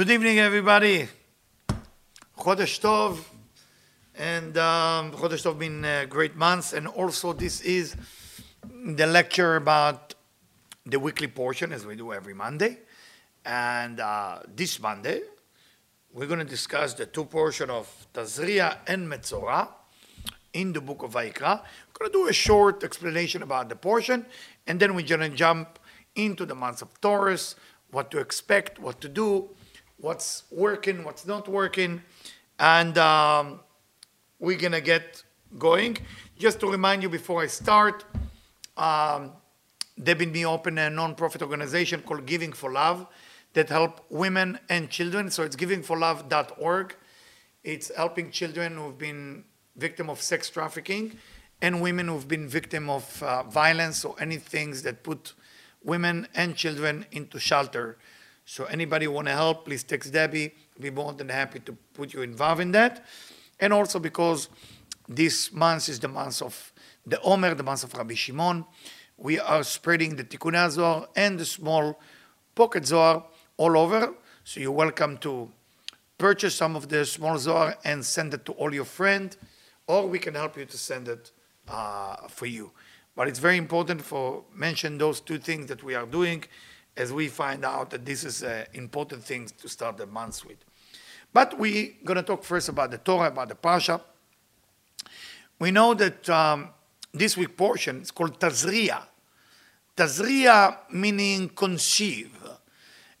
Good 0.00 0.12
evening, 0.12 0.38
everybody. 0.38 1.08
Chodesh 2.38 2.80
Tov. 2.80 3.22
And 4.14 4.56
um, 4.56 5.12
Chodesh 5.12 5.44
Tov 5.44 5.58
been 5.58 6.08
great 6.08 6.36
months. 6.36 6.72
And 6.72 6.86
also, 6.86 7.34
this 7.34 7.60
is 7.60 7.96
the 8.64 9.06
lecture 9.06 9.56
about 9.56 10.14
the 10.86 10.98
weekly 10.98 11.26
portion, 11.26 11.70
as 11.70 11.84
we 11.84 11.96
do 11.96 12.14
every 12.14 12.32
Monday. 12.32 12.78
And 13.44 14.00
uh, 14.00 14.38
this 14.56 14.80
Monday, 14.80 15.20
we're 16.14 16.26
going 16.26 16.38
to 16.38 16.46
discuss 16.46 16.94
the 16.94 17.04
two 17.04 17.26
portion 17.26 17.68
of 17.68 17.86
Tazria 18.14 18.78
and 18.86 19.06
Metzora 19.06 19.68
in 20.54 20.72
the 20.72 20.80
book 20.80 21.02
of 21.02 21.12
Vayikra. 21.12 21.60
We're 21.60 22.08
going 22.08 22.10
to 22.10 22.18
do 22.20 22.26
a 22.26 22.32
short 22.32 22.84
explanation 22.84 23.42
about 23.42 23.68
the 23.68 23.76
portion, 23.76 24.24
and 24.66 24.80
then 24.80 24.94
we're 24.94 25.06
going 25.06 25.30
to 25.30 25.36
jump 25.36 25.78
into 26.14 26.46
the 26.46 26.54
months 26.54 26.80
of 26.80 26.88
Taurus, 27.02 27.54
what 27.90 28.10
to 28.12 28.18
expect, 28.18 28.78
what 28.78 29.02
to 29.02 29.08
do, 29.10 29.50
what's 30.00 30.44
working, 30.50 31.04
what's 31.04 31.26
not 31.26 31.48
working, 31.48 32.02
and 32.58 32.96
um, 32.98 33.60
we're 34.38 34.58
to 34.72 34.80
get 34.80 35.22
going. 35.58 35.98
Just 36.38 36.60
to 36.60 36.70
remind 36.70 37.02
you 37.02 37.08
before 37.08 37.42
I 37.42 37.46
start, 37.46 38.04
um, 38.76 39.32
Debbie 40.02 40.24
and 40.24 40.32
me 40.32 40.46
open 40.46 40.78
a 40.78 40.88
non-profit 40.88 41.42
organization 41.42 42.00
called 42.00 42.24
Giving 42.26 42.52
for 42.52 42.72
Love 42.72 43.06
that 43.52 43.68
help 43.68 44.04
women 44.10 44.58
and 44.68 44.88
children. 44.88 45.30
So 45.30 45.42
it's 45.42 45.56
givingforlove.org. 45.56 46.96
It's 47.64 47.94
helping 47.94 48.30
children 48.30 48.76
who've 48.76 48.96
been 48.96 49.44
victim 49.76 50.08
of 50.08 50.22
sex 50.22 50.48
trafficking 50.48 51.18
and 51.60 51.82
women 51.82 52.08
who've 52.08 52.26
been 52.28 52.48
victim 52.48 52.88
of 52.88 53.22
uh, 53.22 53.42
violence 53.42 54.04
or 54.04 54.14
any 54.18 54.36
things 54.36 54.82
that 54.82 55.02
put 55.02 55.34
women 55.82 56.26
and 56.34 56.56
children 56.56 57.04
into 57.12 57.38
shelter. 57.38 57.98
So 58.50 58.64
anybody 58.64 59.06
want 59.06 59.28
to 59.28 59.32
help, 59.32 59.64
please 59.64 59.84
text 59.84 60.12
Debbie. 60.12 60.52
We'll 60.76 60.90
be 60.90 60.96
more 60.96 61.12
than 61.12 61.28
happy 61.28 61.60
to 61.60 61.72
put 61.94 62.12
you 62.12 62.22
involved 62.22 62.60
in 62.60 62.72
that. 62.72 63.06
And 63.60 63.72
also 63.72 64.00
because 64.00 64.48
this 65.08 65.52
month 65.52 65.88
is 65.88 66.00
the 66.00 66.08
month 66.08 66.42
of 66.42 66.72
the 67.06 67.20
Omer, 67.20 67.54
the 67.54 67.62
month 67.62 67.84
of 67.84 67.94
Rabbi 67.94 68.14
Shimon, 68.14 68.64
we 69.16 69.38
are 69.38 69.62
spreading 69.62 70.16
the 70.16 70.24
Tikkun 70.24 70.68
Zohar 70.68 71.06
and 71.14 71.38
the 71.38 71.44
small 71.44 72.00
pocket 72.56 72.86
Zohar 72.86 73.24
all 73.56 73.78
over. 73.78 74.14
So 74.42 74.58
you're 74.58 74.72
welcome 74.72 75.18
to 75.18 75.48
purchase 76.18 76.56
some 76.56 76.74
of 76.74 76.88
the 76.88 77.06
small 77.06 77.38
Zohar 77.38 77.76
and 77.84 78.04
send 78.04 78.34
it 78.34 78.44
to 78.46 78.52
all 78.54 78.74
your 78.74 78.84
friends, 78.84 79.36
or 79.86 80.08
we 80.08 80.18
can 80.18 80.34
help 80.34 80.56
you 80.56 80.64
to 80.64 80.76
send 80.76 81.06
it 81.06 81.30
uh, 81.68 82.26
for 82.26 82.46
you. 82.46 82.72
But 83.14 83.28
it's 83.28 83.38
very 83.38 83.58
important 83.58 84.02
for 84.02 84.42
mention 84.52 84.98
those 84.98 85.20
two 85.20 85.38
things 85.38 85.66
that 85.66 85.84
we 85.84 85.94
are 85.94 86.04
doing 86.04 86.42
as 86.96 87.12
we 87.12 87.28
find 87.28 87.64
out 87.64 87.90
that 87.90 88.04
this 88.04 88.24
is 88.24 88.42
an 88.42 88.66
important 88.74 89.22
thing 89.24 89.48
to 89.60 89.68
start 89.68 89.96
the 89.96 90.06
month 90.06 90.44
with. 90.44 90.58
But 91.32 91.58
we're 91.58 91.92
going 92.04 92.16
to 92.16 92.22
talk 92.22 92.42
first 92.42 92.68
about 92.68 92.90
the 92.90 92.98
Torah, 92.98 93.28
about 93.28 93.48
the 93.48 93.54
Parsha. 93.54 94.00
We 95.58 95.70
know 95.70 95.94
that 95.94 96.28
um, 96.28 96.70
this 97.12 97.36
week 97.36 97.56
portion 97.56 98.00
is 98.02 98.10
called 98.10 98.38
Tazria. 98.40 99.02
Tazria 99.96 100.78
meaning 100.90 101.48
conceive. 101.50 102.36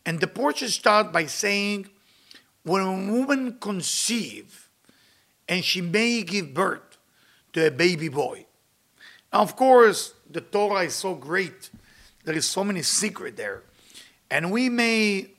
And 0.04 0.18
the 0.20 0.26
portion 0.26 0.68
starts 0.68 1.12
by 1.12 1.26
saying, 1.26 1.88
when 2.62 2.82
a 2.82 3.12
woman 3.12 3.58
conceive 3.60 4.68
and 5.48 5.64
she 5.64 5.80
may 5.80 6.22
give 6.22 6.54
birth 6.54 6.98
to 7.52 7.66
a 7.66 7.70
baby 7.70 8.08
boy. 8.08 8.46
Now, 9.32 9.40
of 9.40 9.56
course, 9.56 10.14
the 10.30 10.40
Torah 10.40 10.84
is 10.84 10.94
so 10.94 11.14
great. 11.14 11.70
There 12.30 12.38
is 12.38 12.46
so 12.46 12.62
many 12.62 12.82
secret 12.82 13.36
there. 13.36 13.64
And 14.30 14.52
we 14.52 14.68
may 14.68 15.32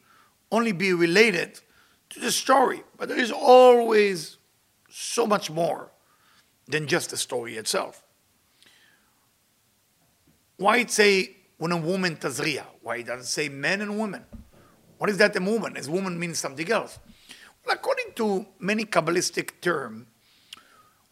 only 0.52 0.74
be 0.74 0.92
related 0.92 1.62
to 2.10 2.20
the 2.20 2.34
story, 2.34 2.84
but 2.98 3.08
there 3.08 3.18
is 3.18 3.32
always 3.32 4.36
so 4.90 5.26
much 5.26 5.50
more 5.50 5.90
than 6.68 6.88
just 6.88 7.12
the 7.12 7.16
story 7.16 7.56
itself. 7.56 8.04
Why 10.58 10.80
it 10.80 10.92
say 10.92 11.38
when 11.60 11.72
a 11.72 11.78
woman 11.78 12.18
tazria? 12.18 12.66
Why 12.82 12.98
it 12.98 13.08
doesn't 13.08 13.28
say 13.28 13.48
men 13.48 13.80
and 13.80 13.98
women? 13.98 14.26
What 14.98 15.10
is 15.10 15.18
that 15.20 15.34
a 15.38 15.40
woman? 15.40 15.78
As 15.78 15.90
woman 15.90 16.20
means 16.20 16.40
something 16.40 16.70
else. 16.70 17.00
Well, 17.66 17.74
according 17.74 18.16
to 18.16 18.48
many 18.60 18.84
Kabbalistic 18.84 19.62
terms, 19.62 20.08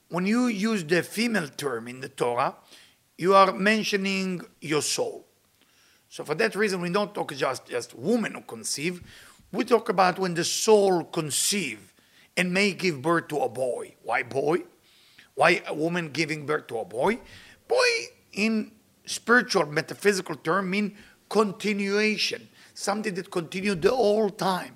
when 0.10 0.26
you 0.26 0.48
use 0.48 0.84
the 0.84 1.04
female 1.04 1.48
term 1.48 1.88
in 1.88 2.02
the 2.02 2.10
Torah, 2.10 2.58
you 3.18 3.34
are 3.34 3.54
mentioning 3.54 4.42
your 4.60 4.82
soul. 4.82 5.29
So 6.10 6.24
for 6.24 6.36
that 6.36 6.56
reason, 6.56 6.82
we 6.82 6.90
don't 6.90 7.14
talk 7.14 7.34
just 7.36 7.68
just 7.68 7.96
woman 7.96 8.34
who 8.34 8.42
conceive. 8.42 9.04
We 9.52 9.64
talk 9.64 9.90
about 9.90 10.20
when 10.20 10.34
the 10.34 10.44
soul 10.44 11.04
conceive 11.04 11.94
and 12.36 12.54
may 12.54 12.74
give 12.74 13.02
birth 13.02 13.28
to 13.30 13.40
a 13.40 13.50
boy. 13.50 13.96
Why 14.04 14.24
boy? 14.24 14.64
Why 15.36 15.62
a 15.68 15.74
woman 15.74 16.10
giving 16.10 16.46
birth 16.46 16.68
to 16.68 16.80
a 16.80 16.86
boy? 16.86 17.20
Boy, 17.68 17.90
in 18.34 18.72
spiritual, 19.06 19.68
metaphysical 19.68 20.36
term, 20.36 20.70
mean 20.70 20.98
continuation, 21.30 22.50
something 22.74 23.14
that 23.14 23.30
continued 23.32 23.82
the 23.82 23.92
whole 23.92 24.30
time. 24.30 24.76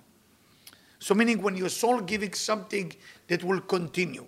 So 1.00 1.14
meaning 1.14 1.42
when 1.42 1.58
your 1.58 1.70
soul 1.70 2.00
giving 2.02 2.34
something 2.34 2.94
that 3.28 3.44
will 3.44 3.60
continue. 3.60 4.28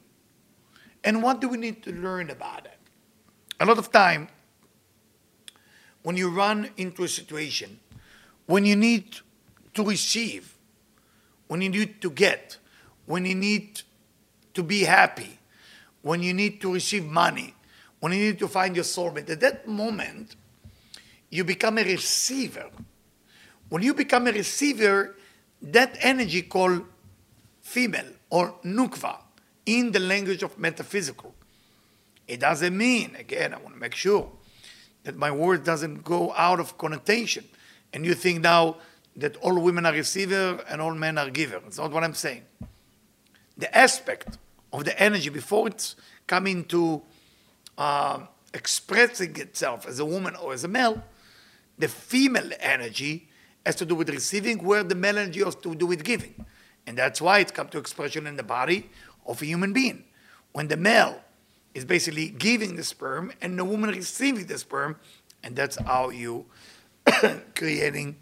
And 1.04 1.22
what 1.22 1.40
do 1.40 1.48
we 1.48 1.58
need 1.58 1.84
to 1.84 1.92
learn 1.94 2.32
about 2.32 2.66
it? 2.66 2.80
A 3.60 3.66
lot 3.66 3.78
of 3.78 3.92
time, 3.92 4.28
when 6.06 6.16
you 6.16 6.30
run 6.30 6.70
into 6.78 7.04
a 7.04 7.08
situation, 7.08 7.80
when 8.46 8.64
you 8.64 8.76
need 8.76 9.18
to 9.74 9.84
receive, 9.84 10.56
when 11.48 11.64
you 11.64 11.70
need 11.70 12.00
to 12.00 12.12
get, 12.12 12.60
when 13.08 13.26
you 13.26 13.34
need 13.34 13.82
to 14.54 14.62
be 14.62 14.84
happy, 14.84 15.40
when 16.04 16.22
you 16.22 16.32
need 16.32 16.62
to 16.62 16.72
receive 16.72 17.04
money, 17.06 17.56
when 18.02 18.12
you 18.14 18.20
need 18.20 18.38
to 18.38 18.48
find 18.48 18.76
your 18.76 18.86
soulmate, 18.86 19.28
at 19.32 19.40
that 19.40 19.68
moment, 19.68 20.36
you 21.32 21.44
become 21.44 21.80
a 21.80 21.84
receiver. 21.84 22.70
When 23.70 23.82
you 23.82 23.96
become 23.96 24.28
a 24.28 24.32
receiver, 24.32 25.16
that 25.60 25.98
energy 26.02 26.44
called 26.44 26.86
female 27.62 28.12
or 28.30 28.54
nukva 28.64 29.18
in 29.66 29.92
the 29.92 30.00
language 30.00 30.44
of 30.44 30.60
metaphysical. 30.60 31.34
It 32.28 32.42
doesn't 32.42 32.78
mean, 32.78 33.16
again, 33.16 33.56
I 33.56 33.58
want 33.58 33.74
to 33.74 33.80
make 33.80 33.96
sure 33.96 34.32
that 35.06 35.16
my 35.16 35.32
word 35.32 35.64
doesn't 35.64 36.04
go 36.04 36.34
out 36.34 36.60
of 36.60 36.78
connotation. 36.78 37.46
And 37.94 38.06
you 38.06 38.14
think 38.14 38.42
now 38.42 38.78
that 39.16 39.38
all 39.38 39.58
women 39.60 39.86
are 39.86 39.94
receiver 39.94 40.62
and 40.70 40.82
all 40.82 40.94
men 40.94 41.18
are 41.18 41.30
giver. 41.30 41.60
That's 41.60 41.78
not 41.78 41.92
what 41.92 42.04
I'm 42.04 42.14
saying. 42.14 42.42
The 43.58 43.76
aspect 43.76 44.38
of 44.74 44.84
the 44.84 45.00
energy 45.02 45.30
before 45.30 45.68
it's 45.68 45.96
coming 46.28 46.66
to 46.66 47.02
uh, 47.78 48.20
expressing 48.54 49.36
itself 49.38 49.88
as 49.88 50.00
a 50.00 50.06
woman 50.06 50.36
or 50.36 50.54
as 50.54 50.64
a 50.64 50.68
male, 50.68 51.02
the 51.78 51.88
female 51.88 52.50
energy 52.60 53.30
has 53.66 53.76
to 53.76 53.86
do 53.86 53.96
with 53.96 54.10
receiving, 54.10 54.64
where 54.64 54.84
the 54.84 54.96
male 54.96 55.18
energy 55.18 55.44
has 55.44 55.56
to 55.56 55.76
do 55.76 55.86
with 55.86 56.04
giving. 56.04 56.46
And 56.88 56.98
that's 56.98 57.22
why 57.22 57.40
it 57.40 57.54
comes 57.54 57.72
to 57.72 57.78
expression 57.78 58.28
in 58.28 58.38
the 58.38 58.44
body 58.44 58.90
of 59.26 59.42
a 59.42 59.46
human 59.46 59.72
being. 59.72 60.04
When 60.52 60.68
the 60.68 60.78
male 60.78 61.22
is 61.76 61.86
basically 61.86 62.30
giving 62.30 62.78
the 62.78 62.84
sperm 62.84 63.32
and 63.42 63.60
the 63.60 63.66
woman 63.66 63.92
receiving 63.92 64.48
the 64.48 64.58
sperm, 64.58 64.96
and 65.44 65.56
that's 65.56 65.76
how 65.76 66.10
you 66.10 66.46
creating 67.56 68.16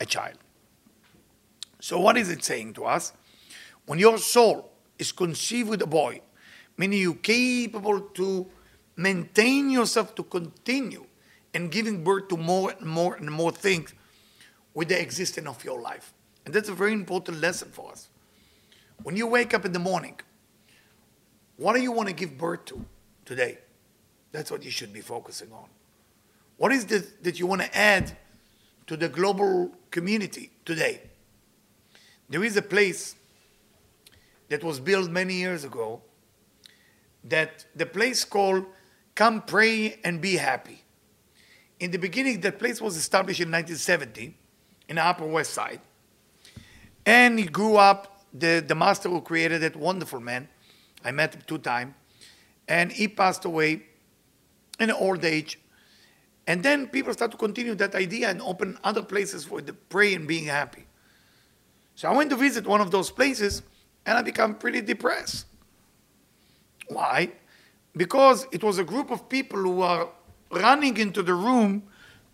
a 0.00 0.06
child. 0.06 0.38
So 1.80 2.00
what 2.00 2.16
is 2.16 2.30
it 2.30 2.42
saying 2.42 2.74
to 2.74 2.86
us? 2.86 3.12
When 3.84 3.98
your 3.98 4.16
soul 4.16 4.70
is 4.98 5.12
conceived 5.12 5.68
with 5.68 5.82
a 5.82 5.86
boy, 5.86 6.22
meaning 6.78 7.00
you're 7.00 7.14
capable 7.14 8.00
to 8.00 8.46
maintain 8.96 9.68
yourself 9.68 10.14
to 10.14 10.22
continue 10.22 11.04
and 11.52 11.70
giving 11.70 12.02
birth 12.02 12.28
to 12.28 12.36
more 12.36 12.70
and 12.70 12.86
more 12.86 13.16
and 13.16 13.30
more 13.30 13.50
things 13.50 13.92
with 14.72 14.88
the 14.88 15.00
existence 15.00 15.48
of 15.48 15.64
your 15.64 15.80
life. 15.80 16.14
And 16.46 16.54
that's 16.54 16.68
a 16.68 16.74
very 16.74 16.92
important 16.92 17.40
lesson 17.40 17.70
for 17.70 17.90
us. 17.90 18.08
When 19.02 19.16
you 19.16 19.26
wake 19.26 19.52
up 19.52 19.64
in 19.64 19.72
the 19.72 19.78
morning, 19.78 20.18
what 21.56 21.74
do 21.74 21.82
you 21.82 21.92
want 21.92 22.08
to 22.08 22.14
give 22.14 22.36
birth 22.36 22.64
to 22.66 22.84
today? 23.24 23.58
That's 24.32 24.50
what 24.50 24.64
you 24.64 24.70
should 24.70 24.92
be 24.92 25.00
focusing 25.00 25.52
on. 25.52 25.66
What 26.56 26.72
is 26.72 26.90
it 26.90 27.22
that 27.24 27.38
you 27.38 27.46
want 27.46 27.62
to 27.62 27.76
add 27.76 28.16
to 28.86 28.96
the 28.96 29.08
global 29.08 29.72
community 29.90 30.50
today? 30.64 31.02
There 32.28 32.42
is 32.42 32.56
a 32.56 32.62
place 32.62 33.14
that 34.48 34.62
was 34.64 34.80
built 34.80 35.10
many 35.10 35.34
years 35.34 35.64
ago 35.64 36.02
that 37.24 37.64
the 37.74 37.86
place 37.86 38.24
called 38.24 38.66
Come 39.14 39.42
Pray 39.42 39.98
and 40.04 40.20
Be 40.20 40.36
Happy. 40.36 40.82
In 41.80 41.90
the 41.90 41.98
beginning, 41.98 42.40
that 42.40 42.58
place 42.58 42.80
was 42.80 42.96
established 42.96 43.40
in 43.40 43.48
1970 43.48 44.36
in 44.88 44.96
the 44.96 45.04
Upper 45.04 45.26
West 45.26 45.54
Side. 45.54 45.80
And 47.06 47.38
he 47.38 47.46
grew 47.46 47.76
up, 47.76 48.24
the, 48.32 48.64
the 48.66 48.74
master 48.74 49.08
who 49.08 49.20
created 49.20 49.62
it, 49.62 49.76
wonderful 49.76 50.20
man. 50.20 50.48
I 51.04 51.12
met 51.12 51.34
him 51.34 51.42
two 51.46 51.58
times. 51.58 51.94
And 52.66 52.90
he 52.90 53.08
passed 53.08 53.44
away 53.44 53.82
in 54.80 54.90
old 54.90 55.24
age. 55.24 55.58
And 56.46 56.62
then 56.62 56.88
people 56.88 57.12
start 57.12 57.30
to 57.32 57.36
continue 57.36 57.74
that 57.74 57.94
idea 57.94 58.28
and 58.30 58.40
open 58.42 58.78
other 58.84 59.02
places 59.02 59.44
for 59.44 59.60
the 59.60 59.72
pray 59.72 60.14
and 60.14 60.26
being 60.26 60.44
happy. 60.46 60.86
So 61.94 62.08
I 62.08 62.16
went 62.16 62.30
to 62.30 62.36
visit 62.36 62.66
one 62.66 62.80
of 62.80 62.90
those 62.90 63.10
places 63.10 63.62
and 64.04 64.18
I 64.18 64.22
became 64.22 64.54
pretty 64.54 64.80
depressed. 64.80 65.46
Why? 66.88 67.32
Because 67.96 68.46
it 68.52 68.62
was 68.62 68.78
a 68.78 68.84
group 68.84 69.10
of 69.10 69.28
people 69.28 69.60
who 69.60 69.80
are 69.82 70.08
running 70.50 70.96
into 70.96 71.22
the 71.22 71.34
room 71.34 71.84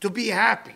to 0.01 0.11
be 0.11 0.29
happy. 0.29 0.75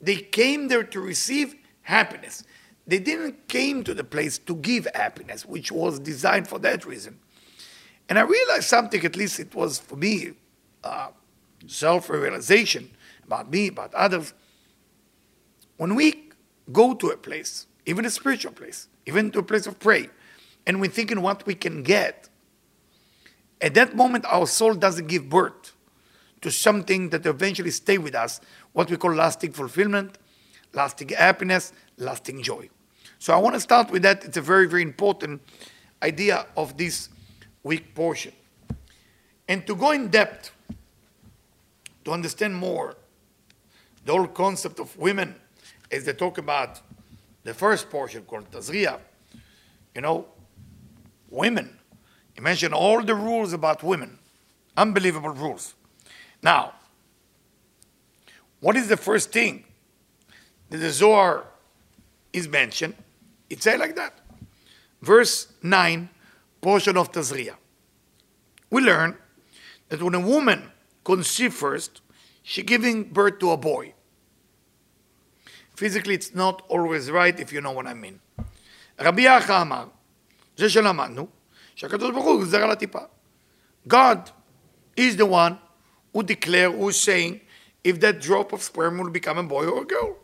They 0.00 0.16
came 0.16 0.68
there 0.68 0.84
to 0.84 1.00
receive 1.00 1.54
happiness. 1.82 2.44
They 2.90 2.98
didn't 2.98 3.46
came 3.46 3.84
to 3.84 3.94
the 3.94 4.02
place 4.02 4.36
to 4.38 4.56
give 4.56 4.88
happiness, 4.96 5.46
which 5.46 5.70
was 5.70 6.00
designed 6.00 6.48
for 6.48 6.58
that 6.58 6.84
reason. 6.84 7.20
And 8.08 8.18
I 8.18 8.22
realized 8.22 8.64
something, 8.64 9.04
at 9.04 9.14
least 9.14 9.38
it 9.38 9.54
was 9.54 9.78
for 9.78 9.94
me, 9.94 10.32
uh, 10.82 11.10
self-realization 11.68 12.90
about 13.24 13.48
me, 13.48 13.68
about 13.68 13.94
others. 13.94 14.34
When 15.76 15.94
we 15.94 16.30
go 16.72 16.94
to 16.94 17.10
a 17.10 17.16
place, 17.16 17.68
even 17.86 18.04
a 18.04 18.10
spiritual 18.10 18.50
place, 18.50 18.88
even 19.06 19.30
to 19.30 19.38
a 19.38 19.44
place 19.44 19.68
of 19.68 19.78
prayer, 19.78 20.10
and 20.66 20.80
we're 20.80 20.90
thinking 20.90 21.22
what 21.22 21.46
we 21.46 21.54
can 21.54 21.84
get, 21.84 22.28
at 23.60 23.74
that 23.74 23.94
moment 23.94 24.24
our 24.24 24.48
soul 24.48 24.74
doesn't 24.74 25.06
give 25.06 25.28
birth 25.28 25.76
to 26.40 26.50
something 26.50 27.10
that 27.10 27.24
eventually 27.24 27.70
stay 27.70 27.98
with 27.98 28.16
us, 28.16 28.40
what 28.72 28.90
we 28.90 28.96
call 28.96 29.14
lasting 29.14 29.52
fulfillment, 29.52 30.18
lasting 30.72 31.10
happiness, 31.10 31.72
lasting 31.96 32.42
joy. 32.42 32.68
So 33.20 33.34
I 33.34 33.36
want 33.36 33.54
to 33.54 33.60
start 33.60 33.90
with 33.90 34.00
that. 34.02 34.24
It's 34.24 34.38
a 34.38 34.40
very, 34.40 34.66
very 34.66 34.80
important 34.80 35.42
idea 36.02 36.46
of 36.56 36.78
this 36.78 37.10
week 37.62 37.94
portion. 37.94 38.32
And 39.46 39.66
to 39.66 39.76
go 39.76 39.90
in 39.90 40.08
depth, 40.08 40.52
to 42.06 42.12
understand 42.12 42.56
more 42.56 42.96
the 44.06 44.12
whole 44.12 44.26
concept 44.26 44.80
of 44.80 44.96
women 44.96 45.34
as 45.92 46.06
they 46.06 46.14
talk 46.14 46.38
about 46.38 46.80
the 47.44 47.52
first 47.52 47.90
portion 47.90 48.22
called 48.22 48.50
Tazria, 48.50 48.98
you 49.94 50.00
know, 50.00 50.26
women. 51.28 51.76
Mentioned 52.40 52.72
all 52.72 53.02
the 53.02 53.14
rules 53.14 53.52
about 53.52 53.82
women, 53.82 54.18
unbelievable 54.74 55.28
rules. 55.28 55.74
Now, 56.42 56.72
what 58.60 58.76
is 58.76 58.88
the 58.88 58.96
first 58.96 59.30
thing 59.30 59.64
that 60.70 60.78
the 60.78 60.88
Zohar 60.88 61.44
is 62.32 62.48
mentioned? 62.48 62.94
It 63.49 63.61
says 63.61 63.79
like 63.79 63.95
that. 63.95 64.19
Verse 65.01 65.47
9, 65.61 66.09
portion 66.61 66.97
of 66.97 67.11
Tazria. 67.11 67.55
We 68.69 68.81
learn 68.81 69.17
that 69.89 70.01
when 70.01 70.15
a 70.15 70.19
woman 70.19 70.71
conceives 71.03 71.55
first, 71.55 72.01
she 72.43 72.63
giving 72.63 73.03
birth 73.03 73.39
to 73.39 73.51
a 73.51 73.57
boy. 73.57 73.93
Physically, 75.75 76.15
it's 76.15 76.33
not 76.33 76.63
always 76.69 77.11
right 77.11 77.39
if 77.39 77.51
you 77.51 77.61
know 77.61 77.71
what 77.71 77.87
I 77.87 77.93
mean. 77.93 78.19
רבי 78.99 79.21
יחא 79.21 79.61
אמר, 79.61 79.87
זה 80.57 80.69
שלמדנו, 80.69 81.27
שהקדוש 81.75 82.11
ברוך 82.11 82.25
הוא 82.25 82.39
גוזר 82.39 82.63
על 82.63 82.71
הטיפה. 82.71 82.99
God 83.87 84.31
is 84.97 85.17
the 85.17 85.25
one 85.25 85.57
who 86.13 86.23
declare, 86.23 86.71
who 86.71 86.89
is 86.89 86.99
saying, 87.01 87.41
if 87.83 87.99
that 87.99 88.21
drop 88.21 88.53
of 88.53 88.63
sperm 88.63 88.97
will 88.97 89.11
become 89.11 89.37
a 89.37 89.43
boy 89.43 89.65
or 89.65 89.83
a 89.83 89.85
girl. 89.85 90.15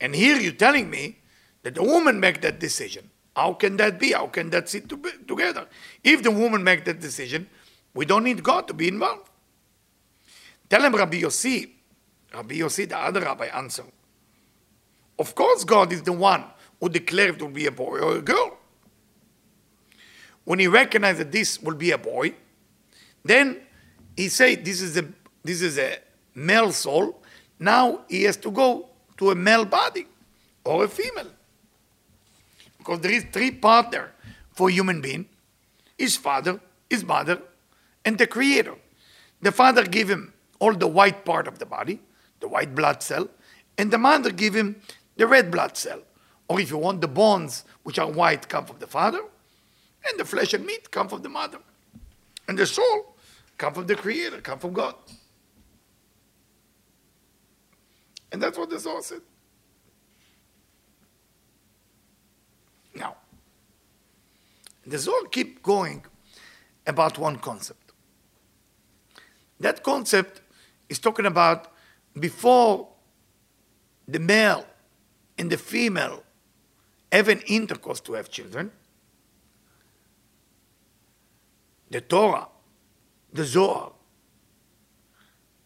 And 0.00 0.14
here 0.14 0.36
you're 0.36 0.52
telling 0.52 0.90
me 0.90 1.18
that 1.63 1.75
the 1.75 1.83
woman 1.83 2.19
make 2.19 2.41
that 2.41 2.59
decision. 2.59 3.09
How 3.35 3.53
can 3.53 3.77
that 3.77 3.99
be? 3.99 4.13
How 4.13 4.27
can 4.27 4.49
that 4.49 4.67
sit 4.67 4.89
to 4.89 4.97
together? 5.27 5.67
If 6.03 6.23
the 6.23 6.31
woman 6.31 6.63
make 6.63 6.85
that 6.85 6.99
decision, 6.99 7.49
we 7.93 8.05
don't 8.05 8.23
need 8.23 8.43
God 8.43 8.67
to 8.67 8.73
be 8.73 8.87
involved. 8.87 9.29
Tell 10.69 10.83
him 10.83 10.95
Rabbi 10.95 11.21
Yossi, 11.21 11.69
Rabbi 12.33 12.55
Yossi, 12.55 12.89
the 12.89 12.97
other 12.97 13.21
rabbi, 13.21 13.45
answer. 13.45 13.83
Of 15.19 15.33
course, 15.35 15.63
God 15.63 15.91
is 15.93 16.01
the 16.03 16.11
one 16.11 16.43
who 16.79 16.89
declared 16.89 17.35
it 17.35 17.41
will 17.41 17.49
be 17.49 17.65
a 17.65 17.71
boy 17.71 17.99
or 17.99 18.17
a 18.17 18.21
girl. 18.21 18.57
When 20.43 20.59
he 20.59 20.67
recognized 20.67 21.19
that 21.19 21.31
this 21.31 21.61
will 21.61 21.75
be 21.75 21.91
a 21.91 21.97
boy, 21.97 22.33
then 23.23 23.61
he 24.15 24.29
said 24.29 24.63
this 24.63 24.81
is 24.81 24.97
a 24.97 25.05
this 25.43 25.61
is 25.61 25.77
a 25.77 25.97
male 26.35 26.71
soul. 26.71 27.21
Now 27.59 28.01
he 28.07 28.23
has 28.23 28.37
to 28.37 28.51
go 28.51 28.89
to 29.17 29.31
a 29.31 29.35
male 29.35 29.65
body 29.65 30.07
or 30.63 30.85
a 30.85 30.87
female. 30.87 31.31
Because 32.87 33.01
there 33.01 33.11
is 33.11 33.25
three 33.33 33.51
partner 33.51 34.13
for 34.53 34.69
human 34.69 35.01
being. 35.01 35.27
His 35.97 36.15
father, 36.15 36.61
his 36.89 37.03
mother, 37.03 37.41
and 38.05 38.17
the 38.17 38.25
creator. 38.25 38.75
The 39.41 39.51
father 39.51 39.83
give 39.83 40.09
him 40.09 40.33
all 40.59 40.73
the 40.73 40.87
white 40.87 41.25
part 41.25 41.49
of 41.49 41.59
the 41.59 41.65
body, 41.65 41.99
the 42.39 42.47
white 42.47 42.73
blood 42.73 43.03
cell, 43.03 43.27
and 43.77 43.91
the 43.91 43.97
mother 43.97 44.31
give 44.31 44.55
him 44.55 44.81
the 45.17 45.27
red 45.27 45.51
blood 45.51 45.75
cell. 45.75 45.99
Or 46.47 46.61
if 46.61 46.69
you 46.69 46.77
want 46.77 47.01
the 47.01 47.09
bones, 47.09 47.65
which 47.83 47.99
are 47.99 48.09
white, 48.09 48.47
come 48.47 48.65
from 48.65 48.79
the 48.79 48.87
father, 48.87 49.19
and 50.07 50.17
the 50.17 50.23
flesh 50.23 50.53
and 50.53 50.65
meat 50.65 50.89
come 50.89 51.09
from 51.09 51.21
the 51.23 51.29
mother. 51.29 51.59
And 52.47 52.57
the 52.57 52.65
soul 52.65 53.17
come 53.57 53.73
from 53.73 53.87
the 53.87 53.95
creator, 53.95 54.39
come 54.39 54.59
from 54.59 54.71
God. 54.71 54.95
And 58.31 58.41
that's 58.41 58.57
what 58.57 58.69
the 58.69 58.79
Zohar 58.79 59.01
said. 59.01 59.21
Now, 62.97 63.15
the 64.87 64.97
Zohar 64.97 65.27
keep 65.29 65.61
going 65.61 66.05
about 66.85 67.17
one 67.17 67.37
concept. 67.37 67.91
That 69.59 69.83
concept 69.83 70.41
is 70.87 70.97
talking 70.99 71.25
about 71.25 71.73
before 72.17 72.87
the 74.07 74.19
male 74.19 74.65
and 75.37 75.51
the 75.51 75.57
female 75.57 76.23
have 77.11 77.27
an 77.27 77.41
intercourse 77.47 77.99
to 78.01 78.13
have 78.13 78.29
children, 78.29 78.71
the 81.89 82.01
Torah, 82.01 82.47
the 83.33 83.43
Zohar, 83.43 83.91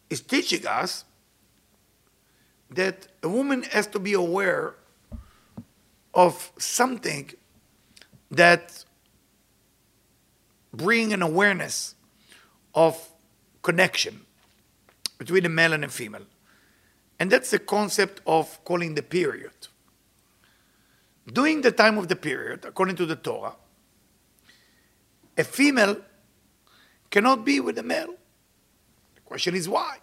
is 0.09 0.21
teaching 0.21 0.65
us 0.65 1.05
that 2.69 3.07
a 3.21 3.29
woman 3.29 3.63
has 3.63 3.85
to 3.87 3.99
be 3.99 4.13
aware 4.13 4.75
of 6.13 6.51
something 6.57 7.31
that 8.29 8.85
bring 10.73 11.13
an 11.13 11.21
awareness 11.21 11.95
of 12.73 13.09
connection 13.61 14.21
between 15.17 15.45
a 15.45 15.49
male 15.49 15.73
and 15.73 15.85
a 15.85 15.89
female. 15.89 16.25
And 17.19 17.31
that's 17.31 17.51
the 17.51 17.59
concept 17.59 18.21
of 18.25 18.63
calling 18.63 18.95
the 18.95 19.03
period. 19.03 19.51
During 21.31 21.61
the 21.61 21.71
time 21.71 21.97
of 21.97 22.07
the 22.07 22.15
period, 22.15 22.65
according 22.65 22.95
to 22.95 23.05
the 23.05 23.15
Torah, 23.15 23.55
a 25.37 25.43
female 25.43 25.97
cannot 27.09 27.45
be 27.45 27.59
with 27.59 27.77
a 27.77 27.83
male. 27.83 28.15
The 29.15 29.21
question 29.21 29.55
is 29.55 29.69
why? 29.69 29.97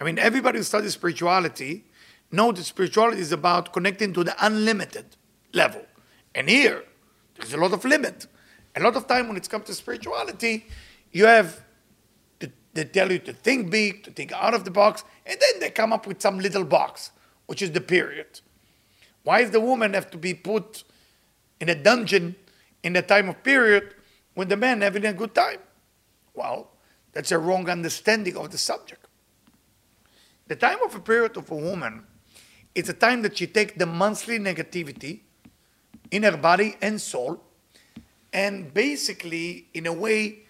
I 0.00 0.04
mean, 0.04 0.18
everybody 0.18 0.58
who 0.58 0.64
studies 0.64 0.94
spirituality 0.94 1.84
knows 2.30 2.54
that 2.54 2.64
spirituality 2.64 3.20
is 3.20 3.32
about 3.32 3.72
connecting 3.72 4.12
to 4.14 4.24
the 4.24 4.34
unlimited 4.44 5.16
level. 5.52 5.84
And 6.34 6.48
here, 6.48 6.84
there's 7.34 7.52
a 7.52 7.56
lot 7.56 7.72
of 7.72 7.84
limit. 7.84 8.26
A 8.76 8.80
lot 8.80 8.96
of 8.96 9.06
time 9.06 9.28
when 9.28 9.36
it's 9.36 9.48
come 9.48 9.62
to 9.62 9.74
spirituality, 9.74 10.66
you 11.12 11.26
have 11.26 11.62
they 12.72 12.84
tell 12.84 13.10
you 13.10 13.18
to 13.18 13.32
think 13.32 13.70
big, 13.70 14.04
to 14.04 14.10
think 14.10 14.32
out 14.32 14.54
of 14.54 14.64
the 14.64 14.70
box, 14.70 15.04
and 15.26 15.38
then 15.40 15.60
they 15.60 15.70
come 15.70 15.92
up 15.92 16.06
with 16.06 16.20
some 16.20 16.38
little 16.38 16.64
box, 16.64 17.10
which 17.46 17.62
is 17.62 17.72
the 17.72 17.80
period. 17.80 18.40
Why 19.24 19.42
does 19.42 19.50
the 19.50 19.60
woman 19.60 19.94
have 19.94 20.10
to 20.12 20.18
be 20.18 20.34
put 20.34 20.84
in 21.60 21.68
a 21.68 21.74
dungeon 21.74 22.36
in 22.82 22.92
the 22.92 23.02
time 23.02 23.28
of 23.28 23.42
period 23.42 23.94
when 24.34 24.48
the 24.48 24.56
man 24.56 24.80
having 24.82 25.04
a 25.04 25.12
good 25.12 25.34
time? 25.34 25.58
Well, 26.32 26.70
that's 27.12 27.32
a 27.32 27.38
wrong 27.38 27.68
understanding 27.68 28.36
of 28.36 28.50
the 28.50 28.58
subject. 28.58 29.06
The 30.46 30.56
time 30.56 30.78
of 30.84 30.94
a 30.94 31.00
period 31.00 31.36
of 31.36 31.50
a 31.50 31.56
woman 31.56 32.04
is 32.74 32.88
a 32.88 32.94
time 32.94 33.22
that 33.22 33.36
she 33.36 33.46
takes 33.46 33.74
the 33.74 33.86
monthly 33.86 34.38
negativity 34.38 35.20
in 36.10 36.22
her 36.22 36.36
body 36.36 36.76
and 36.80 37.00
soul 37.00 37.42
and 38.32 38.72
basically, 38.72 39.68
in 39.74 39.86
a 39.86 39.92
way, 39.92 40.40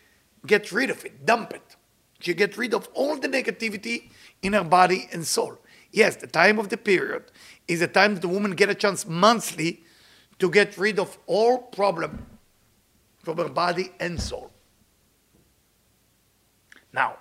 get 0.46 0.72
rid 0.72 0.90
of 0.90 1.04
it, 1.04 1.24
dump 1.24 1.52
it. 1.52 1.76
She 2.20 2.34
get 2.34 2.56
rid 2.56 2.74
of 2.74 2.88
all 2.94 3.16
the 3.16 3.28
negativity 3.28 4.10
in 4.42 4.52
her 4.52 4.64
body 4.64 5.08
and 5.12 5.26
soul. 5.26 5.58
Yes, 5.90 6.16
the 6.16 6.26
time 6.26 6.58
of 6.58 6.68
the 6.68 6.76
period 6.76 7.24
is 7.66 7.80
the 7.80 7.88
time 7.88 8.14
that 8.14 8.20
the 8.20 8.28
woman 8.28 8.52
get 8.52 8.68
a 8.68 8.74
chance 8.74 9.06
monthly 9.06 9.82
to 10.38 10.50
get 10.50 10.76
rid 10.76 10.98
of 10.98 11.18
all 11.26 11.58
problem 11.58 12.26
from 13.22 13.38
her 13.38 13.48
body 13.48 13.92
and 13.98 14.20
soul. 14.20 14.50
Now, 16.92 17.16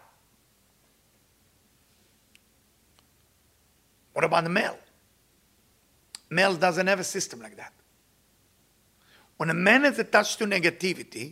What 4.19 4.25
about 4.25 4.43
the 4.43 4.49
male? 4.49 4.77
Male 6.29 6.55
doesn't 6.55 6.87
have 6.87 6.99
a 6.99 7.05
system 7.05 7.41
like 7.41 7.55
that. 7.55 7.71
When 9.39 9.49
a 9.49 9.53
man 9.53 9.85
is 9.85 9.97
attached 9.97 10.37
to 10.39 10.45
negativity, 10.45 11.31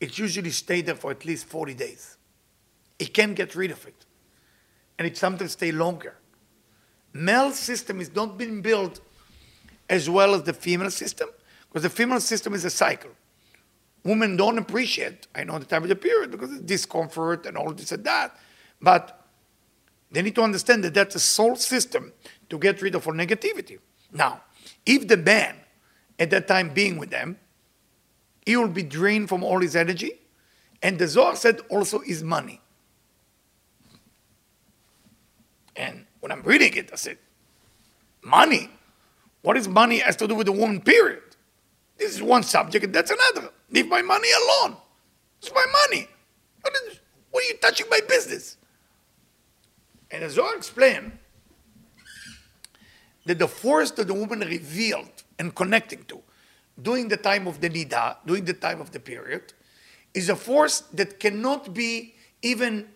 it 0.00 0.18
usually 0.18 0.50
stays 0.50 0.82
there 0.82 0.96
for 0.96 1.12
at 1.12 1.24
least 1.24 1.46
40 1.46 1.74
days. 1.74 2.16
He 2.98 3.06
can't 3.06 3.36
get 3.36 3.54
rid 3.54 3.70
of 3.70 3.86
it. 3.86 3.94
And 4.98 5.06
it 5.06 5.16
sometimes 5.16 5.52
stays 5.52 5.72
longer. 5.72 6.16
Male 7.12 7.52
system 7.52 8.00
is 8.00 8.12
not 8.12 8.36
being 8.36 8.60
built 8.60 9.00
as 9.88 10.10
well 10.10 10.34
as 10.34 10.42
the 10.42 10.52
female 10.52 10.90
system, 10.90 11.28
because 11.68 11.84
the 11.84 11.90
female 11.90 12.18
system 12.18 12.54
is 12.54 12.64
a 12.64 12.70
cycle. 12.70 13.12
Women 14.02 14.36
don't 14.36 14.58
appreciate, 14.58 15.28
I 15.32 15.44
know 15.44 15.56
the 15.60 15.64
time 15.64 15.84
of 15.84 15.88
the 15.88 15.94
period 15.94 16.32
because 16.32 16.50
it's 16.50 16.62
discomfort 16.62 17.46
and 17.46 17.56
all 17.56 17.72
this 17.72 17.92
and 17.92 18.02
that, 18.02 18.36
but 18.80 19.28
they 20.10 20.22
need 20.22 20.34
to 20.34 20.42
understand 20.42 20.82
that 20.82 20.94
that's 20.94 21.14
a 21.14 21.20
soul 21.20 21.54
system 21.54 22.12
to 22.50 22.58
get 22.58 22.82
rid 22.82 22.96
of 22.96 23.06
all 23.06 23.14
negativity. 23.14 23.78
Now, 24.12 24.42
if 24.84 25.06
the 25.06 25.16
man 25.16 25.54
at 26.18 26.30
that 26.30 26.48
time 26.48 26.74
being 26.74 26.98
with 26.98 27.10
them, 27.10 27.38
he 28.44 28.56
will 28.56 28.68
be 28.68 28.82
drained 28.82 29.28
from 29.28 29.42
all 29.42 29.60
his 29.60 29.74
energy, 29.74 30.12
and 30.82 30.98
the 30.98 31.08
Zohar 31.08 31.36
said 31.36 31.60
also 31.70 31.98
his 32.00 32.22
money. 32.22 32.60
And 35.76 36.06
when 36.20 36.30
I'm 36.30 36.42
reading 36.42 36.74
it, 36.74 36.90
I 36.92 36.96
said, 36.96 37.18
money? 38.22 38.70
What 39.42 39.56
is 39.56 39.68
money 39.68 39.98
has 39.98 40.16
to 40.16 40.28
do 40.28 40.34
with 40.34 40.46
the 40.46 40.52
woman, 40.52 40.80
period? 40.80 41.22
This 41.98 42.14
is 42.14 42.22
one 42.22 42.42
subject, 42.42 42.84
and 42.84 42.94
that's 42.94 43.10
another. 43.10 43.50
Leave 43.70 43.88
my 43.88 44.02
money 44.02 44.28
alone. 44.42 44.76
It's 45.38 45.52
my 45.52 45.66
money. 45.88 46.08
What, 46.62 46.74
is, 46.86 47.00
what 47.30 47.44
are 47.44 47.46
you 47.46 47.56
touching 47.58 47.86
my 47.90 48.00
business? 48.08 48.56
And 50.10 50.22
the 50.22 50.42
I 50.42 50.54
explained, 50.56 51.18
that 53.26 53.38
the 53.38 53.48
force 53.48 53.90
that 53.92 54.06
the 54.06 54.14
woman 54.14 54.40
revealed 54.40 55.22
and 55.38 55.54
connecting 55.54 56.04
to 56.04 56.20
during 56.80 57.08
the 57.08 57.16
time 57.16 57.46
of 57.46 57.60
the 57.60 57.70
nida, 57.70 58.16
during 58.26 58.44
the 58.44 58.54
time 58.54 58.80
of 58.80 58.90
the 58.90 59.00
period, 59.00 59.52
is 60.12 60.28
a 60.28 60.36
force 60.36 60.80
that 60.92 61.18
cannot 61.18 61.74
be 61.74 62.14
even 62.42 62.88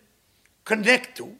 connected 0.65 1.15
to 1.15 1.35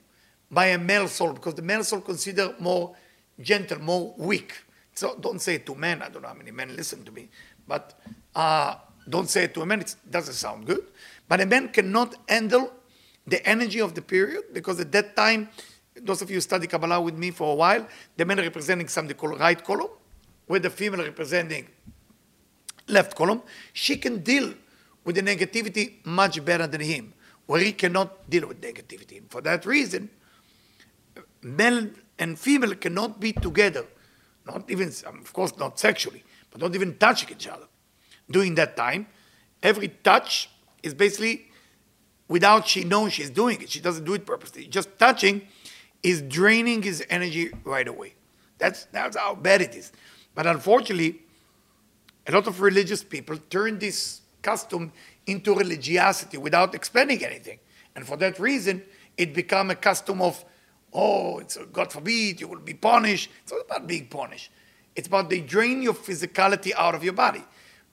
by 0.51 0.67
a 0.67 0.77
male 0.77 1.07
soul, 1.07 1.33
because 1.33 1.53
the 1.53 1.61
male 1.61 1.83
soul 1.83 2.01
consider 2.01 2.55
more 2.59 2.95
gentle, 3.39 3.79
more 3.79 4.13
weak. 4.17 4.53
So 4.95 5.15
don't 5.19 5.39
say 5.39 5.55
it 5.55 5.65
to 5.67 5.75
men. 5.75 6.01
I 6.01 6.09
don't 6.09 6.21
know 6.23 6.27
how 6.27 6.33
many 6.33 6.51
men 6.51 6.75
listen 6.75 7.05
to 7.05 7.11
me, 7.11 7.29
but 7.67 7.99
uh, 8.35 8.75
don't 9.07 9.29
say 9.29 9.43
it 9.43 9.53
to 9.53 9.61
a 9.61 9.65
man. 9.65 9.81
It 9.81 9.95
doesn't 10.09 10.33
sound 10.33 10.65
good. 10.65 10.85
But 11.27 11.41
a 11.41 11.45
man 11.45 11.69
cannot 11.69 12.15
handle 12.27 12.73
the 13.27 13.47
energy 13.47 13.79
of 13.79 13.93
the 13.93 14.01
period 14.01 14.45
because 14.51 14.79
at 14.79 14.91
that 14.91 15.15
time, 15.15 15.49
those 15.95 16.21
of 16.21 16.29
you 16.29 16.37
who 16.37 16.41
study 16.41 16.67
Kabbalah 16.67 16.99
with 16.99 17.15
me 17.15 17.31
for 17.31 17.53
a 17.53 17.55
while, 17.55 17.87
the 18.17 18.25
men 18.25 18.37
representing 18.37 18.87
something 18.87 19.15
called 19.15 19.39
right 19.39 19.63
column, 19.63 19.89
with 20.47 20.63
the 20.63 20.69
female 20.69 21.03
representing 21.03 21.67
left 22.89 23.15
column. 23.15 23.41
She 23.73 23.97
can 23.97 24.19
deal 24.19 24.53
with 25.03 25.15
the 25.15 25.21
negativity 25.21 26.05
much 26.05 26.43
better 26.43 26.67
than 26.67 26.81
him, 26.81 27.13
where 27.45 27.61
he 27.61 27.71
cannot 27.71 28.29
deal 28.29 28.47
with 28.47 28.61
negativity. 28.61 29.21
For 29.29 29.41
that 29.41 29.65
reason, 29.65 30.09
male 31.41 31.89
and 32.17 32.37
female 32.37 32.75
cannot 32.75 33.19
be 33.19 33.33
together, 33.33 33.85
not 34.45 34.69
even, 34.69 34.91
um, 35.07 35.19
of 35.19 35.33
course, 35.33 35.57
not 35.57 35.79
sexually, 35.79 36.23
but 36.51 36.61
not 36.61 36.75
even 36.75 36.97
touching 36.97 37.29
each 37.29 37.47
other. 37.47 37.65
During 38.29 38.55
that 38.55 38.75
time, 38.77 39.07
every 39.63 39.87
touch 39.87 40.49
is 40.83 40.93
basically 40.93 41.49
without 42.27 42.67
she 42.67 42.83
knows 42.83 43.13
she's 43.13 43.29
doing 43.29 43.61
it. 43.61 43.69
She 43.69 43.79
doesn't 43.79 44.03
do 44.03 44.13
it 44.13 44.25
purposely. 44.25 44.67
Just 44.67 44.97
touching 44.99 45.47
is 46.03 46.21
draining 46.21 46.83
his 46.83 47.03
energy 47.09 47.51
right 47.63 47.87
away. 47.87 48.13
That's, 48.57 48.85
that's 48.85 49.17
how 49.17 49.35
bad 49.35 49.61
it 49.61 49.75
is. 49.75 49.91
But 50.35 50.45
unfortunately, 50.45 51.21
a 52.29 52.31
lot 52.31 52.47
of 52.47 52.61
religious 52.61 53.03
people 53.03 53.37
turn 53.49 53.79
this 53.79 54.21
custom 54.41 54.91
into 55.25 55.55
religiosity 55.55 56.37
without 56.37 56.75
explaining 56.75 57.25
anything. 57.25 57.59
And 57.95 58.05
for 58.05 58.17
that 58.17 58.39
reason, 58.39 58.83
it 59.17 59.33
become 59.33 59.71
a 59.71 59.75
custom 59.75 60.21
of 60.21 60.45
oh, 60.93 61.39
it's 61.39 61.57
God 61.73 61.91
forbid, 61.91 62.41
you 62.41 62.47
will 62.47 62.59
be 62.59 62.73
punished. 62.73 63.29
It's 63.43 63.51
not 63.51 63.65
about 63.65 63.87
being 63.87 64.07
punished. 64.07 64.51
It's 64.95 65.07
about 65.07 65.29
they 65.29 65.41
drain 65.41 65.81
your 65.81 65.93
physicality 65.93 66.71
out 66.75 66.95
of 66.95 67.03
your 67.03 67.13
body. 67.13 67.43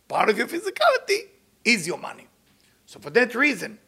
Part 0.09 0.28
of 0.28 0.38
your 0.38 0.47
physicality 0.47 1.28
is 1.64 1.87
your 1.87 1.99
money. 1.99 2.26
So 2.87 3.00
for 3.00 3.11
that 3.11 3.35
reason, 3.35 3.78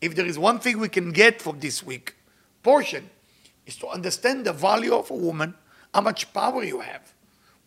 if 0.00 0.14
there 0.14 0.26
is 0.26 0.38
one 0.38 0.58
thing 0.58 0.78
we 0.78 0.88
can 0.88 1.12
get 1.12 1.40
from 1.40 1.60
this 1.60 1.82
week 1.82 2.16
portion, 2.62 3.08
is 3.66 3.76
to 3.76 3.88
understand 3.88 4.44
the 4.44 4.52
value 4.52 4.94
of 4.94 5.10
a 5.10 5.14
woman, 5.14 5.54
how 5.94 6.00
much 6.00 6.32
power 6.32 6.64
you 6.64 6.80
have. 6.80 7.12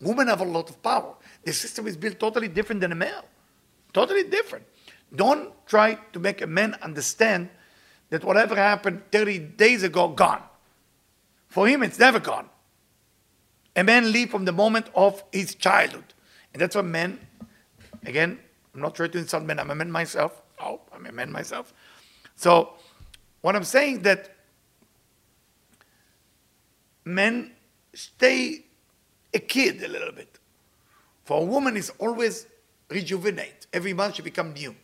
Women 0.02 0.28
have 0.28 0.42
a 0.42 0.46
lot 0.46 0.70
of 0.70 0.82
power. 0.84 1.16
The 1.44 1.54
system 1.54 1.88
is 1.88 1.98
built 1.98 2.20
totally 2.20 2.48
different 2.48 2.82
than 2.82 2.92
a 2.92 2.96
male. 2.96 3.26
Totally 3.94 4.24
different. 4.24 4.66
Don't 5.16 5.52
try 5.68 5.96
to 6.14 6.20
make 6.20 6.42
a 6.42 6.48
man 6.48 6.76
understand 6.82 7.50
that 8.10 8.24
whatever 8.24 8.56
happened 8.56 9.04
30 9.12 9.40
days 9.40 9.84
ago, 9.84 10.08
gone. 10.08 10.42
For 11.48 11.68
him, 11.68 11.84
it's 11.84 12.00
never 12.00 12.20
gone. 12.20 12.50
A 13.76 13.84
man 13.84 14.12
lives 14.12 14.32
from 14.32 14.46
the 14.46 14.52
moment 14.52 14.88
of 14.96 15.24
his 15.32 15.56
childhood. 15.56 16.14
And 16.54 16.62
that's 16.62 16.76
what 16.76 16.86
men, 16.86 17.20
again, 18.06 18.40
I'm 18.74 18.82
not 18.82 18.96
trying 18.96 19.12
to 19.12 19.20
insult 19.20 19.44
men, 19.44 19.60
I'm 19.60 19.70
a 19.70 19.76
man 19.76 19.92
myself. 19.92 20.42
Oh, 20.60 20.82
I'm 20.94 21.06
a 21.06 21.12
man 21.12 21.32
myself. 21.32 21.74
So, 22.36 22.74
what 23.42 23.56
I'm 23.56 23.64
saying 23.64 24.04
that 24.04 24.36
men 27.06 27.52
stay 27.94 28.66
a 29.34 29.40
kid 29.40 29.84
a 29.84 29.88
little 29.88 30.12
bit. 30.12 30.40
For 31.24 31.42
a 31.42 31.46
woman, 31.46 31.78
it's 31.78 31.92
always 32.00 32.48
rejuvenate. 32.90 33.68
Every 33.74 33.94
month 33.94 34.16
she 34.16 34.22
become 34.22 34.54
new, 34.54 34.76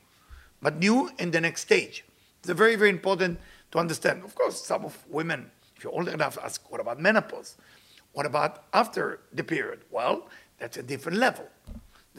but 0.62 0.78
new 0.78 1.10
in 1.20 1.32
the 1.32 1.42
next 1.42 1.62
stage. 1.62 2.04
It's 2.40 2.50
a 2.50 2.54
very, 2.54 2.76
very 2.76 2.90
important 2.90 3.40
to 3.72 3.80
understand. 3.80 4.24
Of 4.24 4.36
course, 4.36 4.64
some 4.64 4.86
of 4.86 4.98
women 5.10 5.52
if 5.80 5.86
you're 5.86 5.94
old 5.94 6.10
enough 6.10 6.38
ask, 6.44 6.70
what 6.70 6.82
about 6.82 7.00
menopause? 7.00 7.56
What 8.12 8.26
about 8.26 8.66
after 8.74 9.22
the 9.32 9.46
period? 9.46 9.80
Well, 9.90 10.28
that's 10.58 10.76
a 10.76 10.84
different 10.84 11.20
level. 11.20 11.48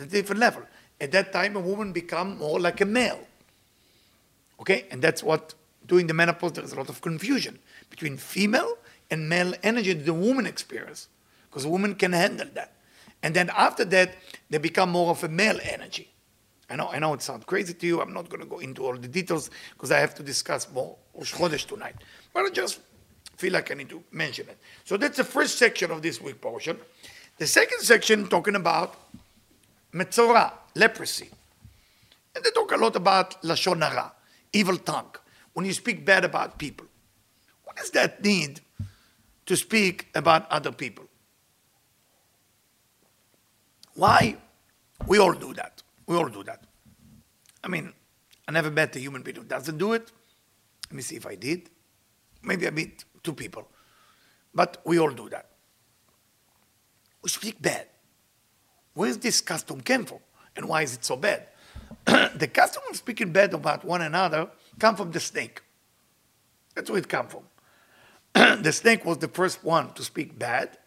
a 0.00 0.06
different 0.06 0.40
level. 0.40 0.62
At 0.98 1.12
that 1.12 1.30
time, 1.30 1.56
a 1.56 1.60
woman 1.60 1.92
become 1.92 2.38
more 2.38 2.58
like 2.58 2.80
a 2.80 2.86
male. 2.86 3.20
Okay, 4.60 4.86
and 4.90 5.02
that's 5.02 5.22
what 5.22 5.52
during 5.86 6.06
the 6.06 6.14
menopause 6.14 6.52
there 6.52 6.64
is 6.64 6.72
a 6.72 6.76
lot 6.76 6.88
of 6.88 7.02
confusion 7.02 7.58
between 7.90 8.16
female 8.16 8.78
and 9.10 9.28
male 9.28 9.52
energy 9.62 9.92
that 9.92 10.06
the 10.06 10.14
woman 10.14 10.46
experience, 10.46 11.08
because 11.50 11.66
a 11.66 11.68
woman 11.68 11.94
can 11.94 12.14
handle 12.14 12.48
that. 12.54 12.72
And 13.22 13.34
then 13.34 13.50
after 13.56 13.84
that, 13.86 14.16
they 14.48 14.58
become 14.58 14.90
more 14.90 15.10
of 15.10 15.22
a 15.24 15.28
male 15.28 15.58
energy. 15.62 16.10
I 16.70 16.76
know, 16.76 16.88
I 16.88 16.98
know 17.00 17.14
it 17.14 17.22
sounds 17.22 17.44
crazy 17.44 17.74
to 17.74 17.86
you. 17.86 18.00
I'm 18.00 18.12
not 18.12 18.28
going 18.28 18.40
to 18.40 18.46
go 18.46 18.60
into 18.60 18.84
all 18.86 18.96
the 18.96 19.08
details 19.08 19.50
because 19.72 19.90
I 19.90 19.98
have 19.98 20.14
to 20.16 20.22
discuss 20.22 20.70
more 20.72 20.96
Rosh 21.14 21.34
Chodesh 21.34 21.66
tonight. 21.66 21.96
But 22.32 22.46
I 22.46 22.50
just 22.50 22.80
feel 23.36 23.52
like 23.52 23.70
I 23.70 23.74
need 23.74 23.88
to 23.88 24.02
mention 24.12 24.48
it. 24.48 24.58
So 24.84 24.96
that's 24.96 25.16
the 25.16 25.24
first 25.24 25.58
section 25.58 25.90
of 25.90 26.00
this 26.00 26.20
week 26.20 26.40
portion. 26.40 26.78
The 27.38 27.46
second 27.46 27.80
section 27.80 28.28
talking 28.28 28.54
about 28.54 28.94
Metzora, 29.92 30.52
leprosy. 30.76 31.30
And 32.34 32.44
they 32.44 32.50
talk 32.50 32.70
a 32.72 32.76
lot 32.76 32.94
about 32.94 33.42
Lashon 33.42 33.80
Hara, 33.80 34.12
evil 34.52 34.76
tongue, 34.76 35.16
when 35.54 35.66
you 35.66 35.72
speak 35.72 36.04
bad 36.04 36.24
about 36.24 36.58
people. 36.58 36.86
What 37.64 37.76
does 37.76 37.90
that 37.90 38.22
need 38.22 38.60
to 39.46 39.56
speak 39.56 40.08
about 40.14 40.48
other 40.50 40.70
people? 40.70 41.06
Why? 44.00 44.38
We 45.06 45.18
all 45.18 45.34
do 45.34 45.52
that. 45.52 45.82
We 46.06 46.16
all 46.16 46.30
do 46.30 46.42
that. 46.44 46.64
I 47.62 47.68
mean, 47.68 47.92
I 48.48 48.52
never 48.52 48.70
met 48.70 48.96
a 48.96 48.98
human 48.98 49.20
being 49.20 49.36
who 49.36 49.44
doesn't 49.44 49.76
do 49.76 49.92
it. 49.92 50.10
Let 50.88 50.96
me 50.96 51.02
see 51.02 51.16
if 51.16 51.26
I 51.26 51.34
did. 51.34 51.68
Maybe 52.42 52.66
I 52.66 52.70
meet 52.70 53.04
two 53.22 53.34
people. 53.34 53.68
But 54.54 54.78
we 54.86 54.98
all 54.98 55.10
do 55.10 55.28
that. 55.28 55.50
We 57.22 57.28
speak 57.28 57.60
bad. 57.60 57.88
Where 58.94 59.10
is 59.10 59.18
this 59.18 59.42
custom 59.42 59.82
came 59.82 60.06
from? 60.06 60.20
And 60.56 60.66
why 60.66 60.80
is 60.80 60.94
it 60.94 61.04
so 61.04 61.16
bad? 61.16 61.48
the 62.06 62.48
custom 62.48 62.82
of 62.88 62.96
speaking 62.96 63.32
bad 63.32 63.52
about 63.52 63.84
one 63.84 64.00
another 64.00 64.48
come 64.78 64.96
from 64.96 65.10
the 65.10 65.20
snake. 65.20 65.60
That's 66.74 66.88
where 66.88 67.00
it 67.00 67.08
come 67.10 67.28
from. 67.28 67.42
the 68.62 68.72
snake 68.72 69.04
was 69.04 69.18
the 69.18 69.28
first 69.28 69.62
one 69.62 69.92
to 69.92 70.02
speak 70.02 70.38
bad 70.38 70.78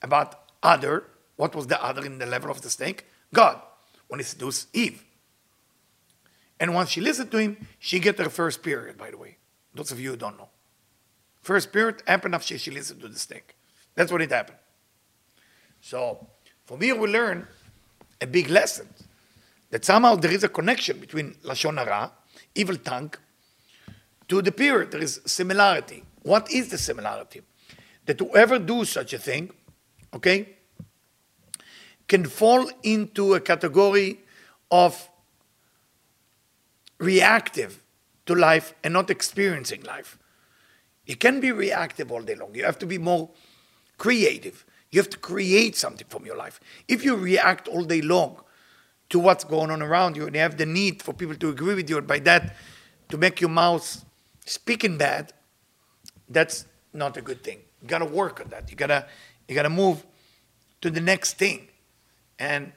about 0.00 0.40
other. 0.62 1.04
What 1.40 1.54
was 1.54 1.68
the 1.68 1.82
other 1.82 2.04
in 2.04 2.18
the 2.18 2.26
level 2.26 2.50
of 2.50 2.60
the 2.60 2.68
snake? 2.68 3.06
God, 3.32 3.62
when 4.08 4.20
he 4.20 4.24
seduced 4.24 4.68
Eve. 4.74 5.02
And 6.60 6.74
once 6.74 6.90
she 6.90 7.00
listened 7.00 7.30
to 7.30 7.38
him, 7.38 7.66
she 7.78 7.98
get 7.98 8.18
her 8.18 8.28
first 8.28 8.62
period, 8.62 8.98
by 8.98 9.10
the 9.10 9.16
way. 9.16 9.38
Those 9.74 9.90
of 9.90 9.98
you 9.98 10.10
who 10.10 10.16
don't 10.18 10.36
know. 10.36 10.50
First 11.40 11.72
period 11.72 12.02
happened 12.06 12.34
after 12.34 12.58
she 12.58 12.70
listened 12.70 13.00
to 13.00 13.08
the 13.08 13.18
snake. 13.18 13.56
That's 13.94 14.12
what 14.12 14.20
it 14.20 14.30
happened. 14.30 14.58
So 15.80 16.26
from 16.66 16.82
here 16.82 16.94
we 16.94 17.08
learn 17.08 17.48
a 18.20 18.26
big 18.26 18.50
lesson 18.50 18.88
that 19.70 19.82
somehow 19.82 20.16
there 20.16 20.32
is 20.32 20.44
a 20.44 20.48
connection 20.50 20.98
between 20.98 21.36
lashon 21.42 21.78
hara, 21.78 22.12
evil 22.54 22.76
tongue, 22.76 23.14
to 24.28 24.42
the 24.42 24.52
period. 24.52 24.90
There 24.90 25.00
is 25.00 25.22
similarity. 25.24 26.04
What 26.20 26.52
is 26.52 26.68
the 26.68 26.76
similarity? 26.76 27.40
That 28.04 28.20
whoever 28.20 28.58
do 28.58 28.84
such 28.84 29.14
a 29.14 29.18
thing, 29.18 29.50
okay, 30.12 30.56
can 32.10 32.24
fall 32.26 32.68
into 32.82 33.34
a 33.34 33.40
category 33.40 34.18
of 34.68 35.08
reactive 36.98 37.84
to 38.26 38.34
life 38.34 38.74
and 38.82 38.94
not 38.94 39.10
experiencing 39.10 39.84
life. 39.84 40.18
You 41.06 41.14
can 41.14 41.38
be 41.38 41.52
reactive 41.52 42.10
all 42.10 42.22
day 42.22 42.34
long. 42.34 42.52
You 42.52 42.64
have 42.64 42.80
to 42.80 42.86
be 42.86 42.98
more 42.98 43.30
creative. 43.96 44.66
You 44.90 44.98
have 44.98 45.08
to 45.10 45.18
create 45.18 45.76
something 45.76 46.08
from 46.08 46.26
your 46.26 46.36
life. 46.36 46.58
If 46.88 47.04
you 47.04 47.14
react 47.14 47.68
all 47.68 47.84
day 47.84 48.02
long 48.02 48.42
to 49.10 49.20
what's 49.20 49.44
going 49.44 49.70
on 49.70 49.80
around 49.80 50.16
you 50.16 50.26
and 50.26 50.34
you 50.34 50.40
have 50.40 50.56
the 50.56 50.66
need 50.66 51.02
for 51.04 51.12
people 51.12 51.36
to 51.36 51.48
agree 51.48 51.76
with 51.76 51.88
you, 51.88 51.98
and 51.98 52.08
by 52.08 52.18
that, 52.30 52.56
to 53.10 53.18
make 53.18 53.40
your 53.40 53.50
mouth 53.50 54.04
speaking 54.46 54.98
bad, 54.98 55.32
that's 56.28 56.64
not 56.92 57.16
a 57.16 57.22
good 57.22 57.44
thing. 57.44 57.60
You 57.80 57.86
gotta 57.86 58.04
work 58.04 58.40
on 58.40 58.48
that. 58.48 58.68
You 58.68 58.76
gotta 58.76 59.06
you 59.46 59.54
gotta 59.54 59.70
move 59.70 60.04
to 60.80 60.90
the 60.90 61.00
next 61.00 61.34
thing. 61.34 61.68
And 62.40 62.72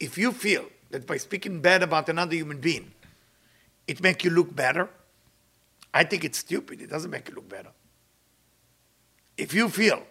if 0.00 0.18
you 0.18 0.32
feel 0.32 0.66
that 0.90 1.06
by 1.06 1.16
speaking 1.16 1.62
bad 1.62 1.82
about 1.82 2.08
another 2.08 2.34
human 2.34 2.58
being, 2.58 2.92
it 3.86 4.02
make 4.02 4.24
you 4.24 4.30
look 4.30 4.54
better, 4.54 4.90
I 5.94 6.04
think 6.04 6.24
it's 6.24 6.38
stupid. 6.38 6.82
It 6.82 6.90
doesn't 6.90 7.10
make 7.10 7.28
you 7.28 7.36
look 7.36 7.48
better. 7.48 7.70
If 9.38 9.54
you 9.54 9.68
feel 9.68 10.02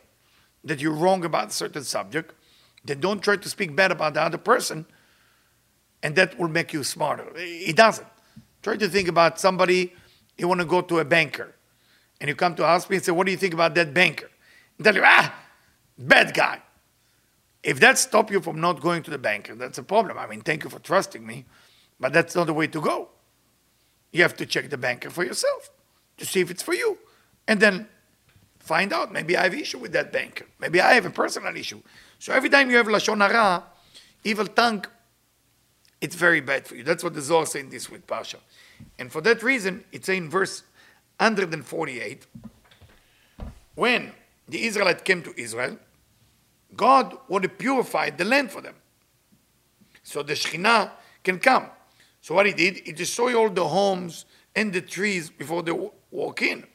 that 0.64 0.80
you're 0.80 0.94
wrong 0.94 1.26
about 1.26 1.50
a 1.50 1.52
certain 1.52 1.84
subject, 1.84 2.34
then 2.86 3.02
don't 3.02 3.22
try 3.22 3.36
to 3.36 3.50
speak 3.50 3.76
bad 3.76 3.92
about 3.92 4.14
the 4.14 4.22
other 4.22 4.38
person, 4.38 4.86
and 6.02 6.16
that 6.16 6.40
will 6.40 6.48
make 6.48 6.72
you 6.72 6.84
smarter. 6.84 7.28
It 7.36 7.76
doesn't. 7.76 8.08
Try 8.64 8.78
to 8.78 8.88
think 8.88 9.08
about 9.08 9.40
somebody, 9.40 9.94
you 10.38 10.48
want 10.48 10.62
to 10.62 10.66
go 10.66 10.82
to 10.82 11.00
a 11.00 11.06
banker, 11.06 11.54
and 12.22 12.30
you 12.30 12.36
come 12.36 12.56
to 12.56 12.64
ask 12.64 12.90
me 12.90 12.96
and 12.96 13.06
say, 13.06 13.12
What 13.12 13.26
do 13.26 13.32
you 13.32 13.38
think 13.38 13.54
about 13.54 13.76
that 13.76 13.94
banker? 13.94 14.30
And 14.78 14.86
tell 14.86 14.96
you, 14.96 15.04
ah, 15.04 15.36
bad 15.98 16.34
guy. 16.34 16.62
If 17.66 17.80
that 17.80 17.98
stops 17.98 18.32
you 18.32 18.42
from 18.42 18.62
not 18.62 18.80
going 18.80 19.02
to 19.04 19.10
the 19.10 19.18
banker, 19.18 19.56
that's 19.56 19.80
a 19.80 19.84
problem. 19.84 20.20
I 20.20 20.28
mean, 20.28 20.42
thank 20.42 20.64
you 20.64 20.70
for 20.70 20.78
trusting 20.78 21.26
me, 21.26 21.46
but 22.00 22.14
that's 22.14 22.36
not 22.36 22.46
the 22.46 22.54
way 22.54 22.68
to 22.68 22.80
go. 22.80 23.10
You 24.12 24.22
have 24.22 24.38
to 24.38 24.46
check 24.46 24.70
the 24.70 24.78
banker 24.78 25.10
for 25.10 25.24
yourself 25.26 25.72
to 26.18 26.26
see 26.28 26.42
if 26.42 26.52
it's 26.52 26.62
for 26.62 26.76
you. 26.76 27.00
And 27.48 27.60
then 27.60 27.88
find 28.60 28.94
out. 28.94 29.12
Maybe 29.12 29.36
I 29.36 29.44
have 29.44 29.56
issue 29.56 29.80
with 29.80 29.94
that 29.94 30.14
banker. 30.14 30.46
Maybe 30.60 30.80
I 30.80 30.94
have 30.94 31.08
a 31.08 31.10
personal 31.10 31.58
issue. 31.58 31.82
So 32.20 32.34
every 32.34 32.50
time 32.50 32.70
you 32.70 32.78
have 32.78 32.86
Lashon 32.86 33.20
Hara, 33.20 33.64
evil 34.24 34.46
tongue, 34.46 34.86
it's 36.02 36.16
very 36.16 36.42
bad 36.42 36.68
for 36.68 36.76
you. 36.76 36.84
That's 36.84 37.04
what 37.04 37.16
the 37.16 37.22
Zohar 37.22 37.44
is 37.44 37.52
saying 37.52 37.72
this 37.72 37.90
with 37.90 38.06
Pasha. 38.06 38.38
And 39.00 39.12
for 39.12 39.22
that 39.22 39.42
reason, 39.42 39.84
it's 39.92 40.08
in 40.08 40.30
verse 40.30 40.62
148, 41.18 42.28
when 43.74 44.12
the 44.48 44.66
Israelites 44.68 45.02
came 45.02 45.24
to 45.24 45.34
Israel, 45.36 45.80
God 46.76 47.18
wanted 47.28 47.50
to 47.50 47.54
purify 47.56 48.10
the 48.10 48.26
land 48.26 48.52
for 48.52 48.62
them. 48.62 48.76
So 50.04 50.24
the 50.24 50.34
Shekhinah 50.34 50.92
can 51.24 51.40
come. 51.40 51.68
So 52.22 52.36
what 52.36 52.46
he 52.46 52.54
did, 52.54 52.82
he 52.86 52.92
destroyed 52.92 53.36
all 53.36 53.50
the 53.50 53.68
homes 53.68 54.26
and 54.56 54.72
the 54.74 54.82
trees 54.82 55.30
before 55.30 55.64
they 55.64 55.74
walk 56.12 56.42
in. 56.42 56.66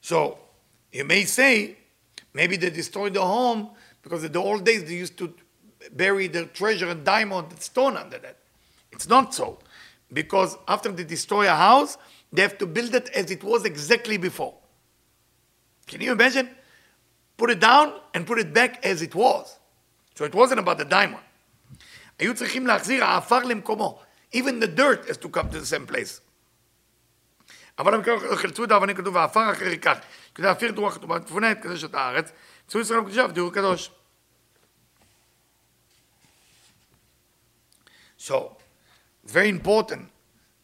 So 0.00 0.38
you 0.92 1.04
may 1.04 1.24
say, 1.24 1.76
maybe 2.32 2.56
they 2.56 2.70
destroyed 2.70 3.14
the 3.14 3.22
home 3.22 3.70
because 4.02 4.22
in 4.24 4.32
the 4.32 4.40
old 4.40 4.64
days 4.64 4.84
they 4.84 4.94
used 4.94 5.16
to 5.18 5.34
bury 5.92 6.28
their 6.28 6.44
treasure 6.44 6.88
and 6.88 7.04
diamond 7.04 7.48
and 7.50 7.60
stone 7.60 7.96
under 7.96 8.18
that. 8.18 8.38
It's 8.92 9.08
not 9.08 9.34
so. 9.34 9.58
Because 10.12 10.56
after 10.68 10.92
they 10.92 11.04
destroy 11.04 11.46
a 11.46 11.56
house, 11.56 11.98
they 12.32 12.42
have 12.42 12.58
to 12.58 12.66
build 12.66 12.94
it 12.94 13.08
as 13.10 13.30
it 13.30 13.42
was 13.42 13.64
exactly 13.64 14.16
before. 14.16 14.54
Can 15.87 16.01
you 16.01 16.11
imagine? 16.11 16.49
Put 17.37 17.49
it 17.51 17.59
down 17.59 17.93
and 18.13 18.25
put 18.25 18.39
it 18.39 18.53
back 18.53 18.85
as 18.85 19.01
it 19.01 19.13
was. 19.15 19.57
So 20.15 20.25
it 20.25 20.33
wasn't 20.35 20.59
about 20.59 20.77
the 20.77 20.85
diamond. 20.85 21.23
היו 22.19 22.35
צריכים 22.35 22.67
להחזיר 22.67 23.03
העפר 23.03 23.39
למקומו. 23.39 23.99
Even 24.33 24.59
the 24.59 24.67
dirt 24.67 25.07
has 25.07 25.17
to 25.17 25.29
come 25.29 25.49
to 25.49 25.59
the 25.59 25.65
same 25.65 25.87
place. 25.87 26.21
אבל 27.79 27.93
הם 27.93 28.01
חלצו 28.35 28.63
את 28.63 28.71
האבנים, 28.71 28.95
כתוב, 28.95 29.15
והעפר 29.15 29.51
אחר 29.51 29.65
ייקח. 29.65 29.97
כדי 30.35 30.47
להפיר 30.47 30.69
את 30.69 30.77
רוח 30.77 30.95
הטומאה, 30.95 31.19
תפונה 31.19 31.51
את 31.51 31.57
קדשת 31.61 31.93
הארץ, 31.93 32.31
צאו 32.67 32.79
ישראל 32.79 32.99
בקדושה 32.99 33.25
ותראו 33.29 33.51
קדוש. 33.51 33.91
So, 38.17 38.57
it's 39.23 39.31
very 39.31 39.49
important 39.49 40.11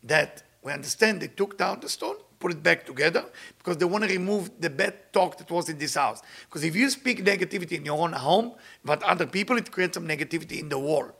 that 0.03 0.43
we 0.63 0.71
understand 0.71 1.21
they 1.21 1.27
took 1.27 1.57
down 1.57 1.79
the 1.79 1.89
stone, 1.89 2.17
put 2.41 2.51
it 2.51 2.62
back 2.62 2.86
together, 2.86 3.25
because 3.57 3.77
they 3.77 3.86
want 3.86 4.03
to 4.03 4.10
remove 4.10 4.51
the 4.60 4.69
bad 4.69 4.93
talk 5.12 5.38
that 5.38 5.49
was 5.49 5.69
in 5.69 5.77
this 5.77 5.95
house. 5.95 6.21
Because 6.47 6.63
if 6.63 6.75
you 6.75 6.89
speak 6.89 7.23
negativity 7.25 7.73
in 7.73 7.86
your 7.86 7.97
own 7.97 8.13
home 8.13 8.53
about 8.83 9.01
other 9.03 9.25
people, 9.25 9.57
it 9.57 9.71
creates 9.71 9.95
some 9.95 10.07
negativity 10.07 10.60
in 10.60 10.69
the 10.69 10.77
wall. 10.77 11.12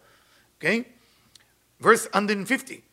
Okay? 0.60 0.88
Verse 1.80 2.06
150. 2.06 2.84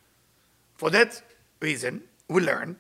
For 0.77 0.91
that 0.91 1.23
reason, 1.61 2.03
we 2.29 2.41
learn 2.41 2.77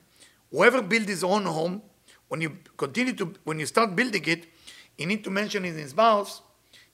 whoever 0.50 0.82
builds 0.82 1.08
his 1.08 1.24
own 1.24 1.44
home, 1.44 1.82
when 2.28 2.40
you 2.40 2.56
continue 2.76 3.12
to, 3.12 3.34
when 3.44 3.58
you 3.58 3.66
start 3.66 3.94
building 3.94 4.24
it, 4.26 4.46
you 4.98 5.06
need 5.06 5.24
to 5.24 5.30
mention 5.30 5.64
in 5.64 5.76
his 5.76 5.94
mouth 5.94 6.40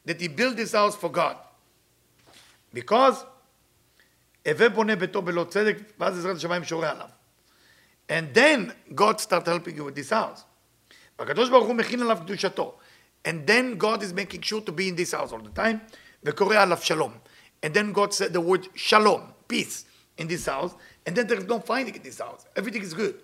that 0.04 0.20
he 0.20 0.28
built 0.28 0.56
this 0.56 0.72
house 0.72 0.96
for 0.96 1.10
God. 1.10 1.36
Because 2.72 3.24
הווה 4.46 4.68
בונה 4.68 4.96
ביתו 4.96 5.22
בלא 5.22 5.44
צדק, 5.44 5.76
ואז 5.98 6.18
עזרת 6.18 6.36
השמיים 6.36 6.64
שורה 6.64 6.90
עליו. 6.90 7.08
And 8.08 8.34
then 8.34 8.72
God 8.94 9.20
start 9.20 9.46
helping 9.46 9.76
you 9.76 9.84
with 9.84 9.94
this 9.94 10.10
house. 10.10 10.44
והקדוש 11.18 11.48
ברוך 11.48 11.66
הוא 11.66 11.74
מכין 11.74 12.02
עליו 12.02 12.18
קדושתו. 12.26 12.74
And 13.24 13.46
then 13.46 13.76
God 13.76 14.02
is 14.02 14.12
making 14.12 14.42
sure 14.42 14.60
to 14.62 14.72
be 14.72 14.88
in 14.88 14.96
this 14.96 15.12
house 15.12 15.32
all 15.32 15.42
the 15.42 15.54
time, 15.54 15.80
וקורא 16.24 16.56
עליו 16.56 16.78
שלום. 16.82 17.12
And 17.62 17.74
then 17.74 17.92
God 17.92 18.14
said 18.14 18.32
the 18.32 18.40
word 18.40 18.68
shalom, 18.74 19.34
peace, 19.48 19.84
in 20.16 20.26
this 20.28 20.46
house. 20.46 20.74
And 21.06 21.14
then 21.14 21.26
there's 21.26 21.44
no 21.44 21.60
fighting 21.60 21.94
in 21.94 22.02
this 22.02 22.18
house. 22.18 22.46
Everything 22.56 22.82
is 22.82 22.94
good. 22.94 23.16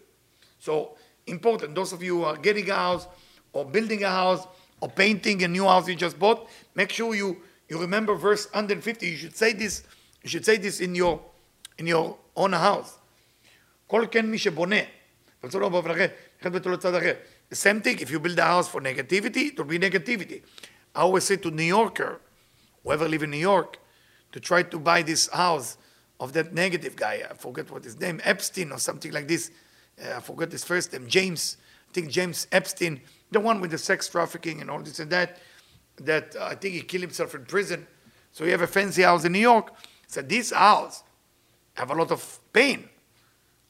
So 0.58 0.96
important, 1.26 1.74
those 1.74 1.92
of 1.92 2.02
you 2.02 2.18
who 2.18 2.24
are 2.24 2.36
getting 2.36 2.68
a 2.70 2.74
house, 2.74 3.08
or 3.52 3.64
building 3.64 4.04
a 4.04 4.10
house, 4.10 4.46
or 4.80 4.88
painting 4.90 5.42
a 5.42 5.48
new 5.48 5.64
house 5.64 5.88
you 5.88 5.94
just 5.94 6.18
bought, 6.18 6.48
make 6.74 6.92
sure 6.92 7.14
you, 7.14 7.38
you 7.68 7.78
remember 7.78 8.14
verse 8.14 8.44
150. 8.46 9.06
You 9.06 9.16
should 9.16 9.36
say 9.36 9.52
this 9.54 9.84
you 10.26 10.30
should 10.30 10.44
say 10.44 10.56
this 10.56 10.80
in 10.80 10.96
your, 10.96 11.20
in 11.78 11.86
your 11.86 12.18
own 12.34 12.52
house. 12.52 12.98
כל 13.90 14.06
כן 14.10 14.26
מי 14.26 14.38
שבונה, 14.38 14.76
The 15.42 16.10
same 17.52 17.80
thing, 17.80 17.98
if 18.00 18.10
you 18.10 18.18
build 18.18 18.38
a 18.38 18.44
house 18.44 18.68
for 18.68 18.80
negativity, 18.80 19.48
it 19.48 19.58
will 19.58 19.64
be 19.64 19.78
negativity. 19.78 20.42
I 20.94 21.00
always 21.00 21.24
say 21.24 21.36
to 21.36 21.50
New 21.50 21.62
Yorker, 21.62 22.20
whoever 22.82 23.08
live 23.08 23.22
in 23.22 23.30
New 23.30 23.36
York, 23.36 23.78
to 24.32 24.40
try 24.40 24.62
to 24.62 24.78
buy 24.78 25.02
this 25.02 25.28
house 25.28 25.78
of 26.18 26.32
that 26.32 26.52
negative 26.52 26.96
guy. 26.96 27.22
I 27.30 27.34
forget 27.34 27.70
what 27.70 27.84
his 27.84 28.00
name, 28.00 28.20
Epstein 28.24 28.72
or 28.72 28.78
something 28.78 29.12
like 29.12 29.28
this. 29.28 29.50
Uh, 30.02 30.16
I 30.16 30.20
forget 30.20 30.50
his 30.50 30.64
first 30.64 30.92
name, 30.92 31.06
James. 31.06 31.58
I 31.90 31.92
think 31.92 32.10
James 32.10 32.46
Epstein, 32.50 33.00
the 33.30 33.40
one 33.40 33.60
with 33.60 33.70
the 33.70 33.78
sex 33.78 34.08
trafficking 34.08 34.60
and 34.60 34.70
all 34.70 34.80
this 34.80 34.98
and 34.98 35.10
that. 35.10 35.38
That 35.98 36.34
uh, 36.36 36.46
I 36.46 36.54
think 36.54 36.74
he 36.74 36.80
killed 36.82 37.02
himself 37.02 37.34
in 37.34 37.44
prison. 37.44 37.86
So 38.32 38.44
you 38.44 38.50
have 38.50 38.62
a 38.62 38.66
fancy 38.66 39.02
house 39.02 39.24
in 39.24 39.32
New 39.32 39.38
York. 39.38 39.72
So 40.06 40.22
this 40.22 40.50
house 40.50 41.04
have 41.74 41.90
a 41.90 41.94
lot 41.94 42.10
of 42.10 42.40
pain. 42.52 42.88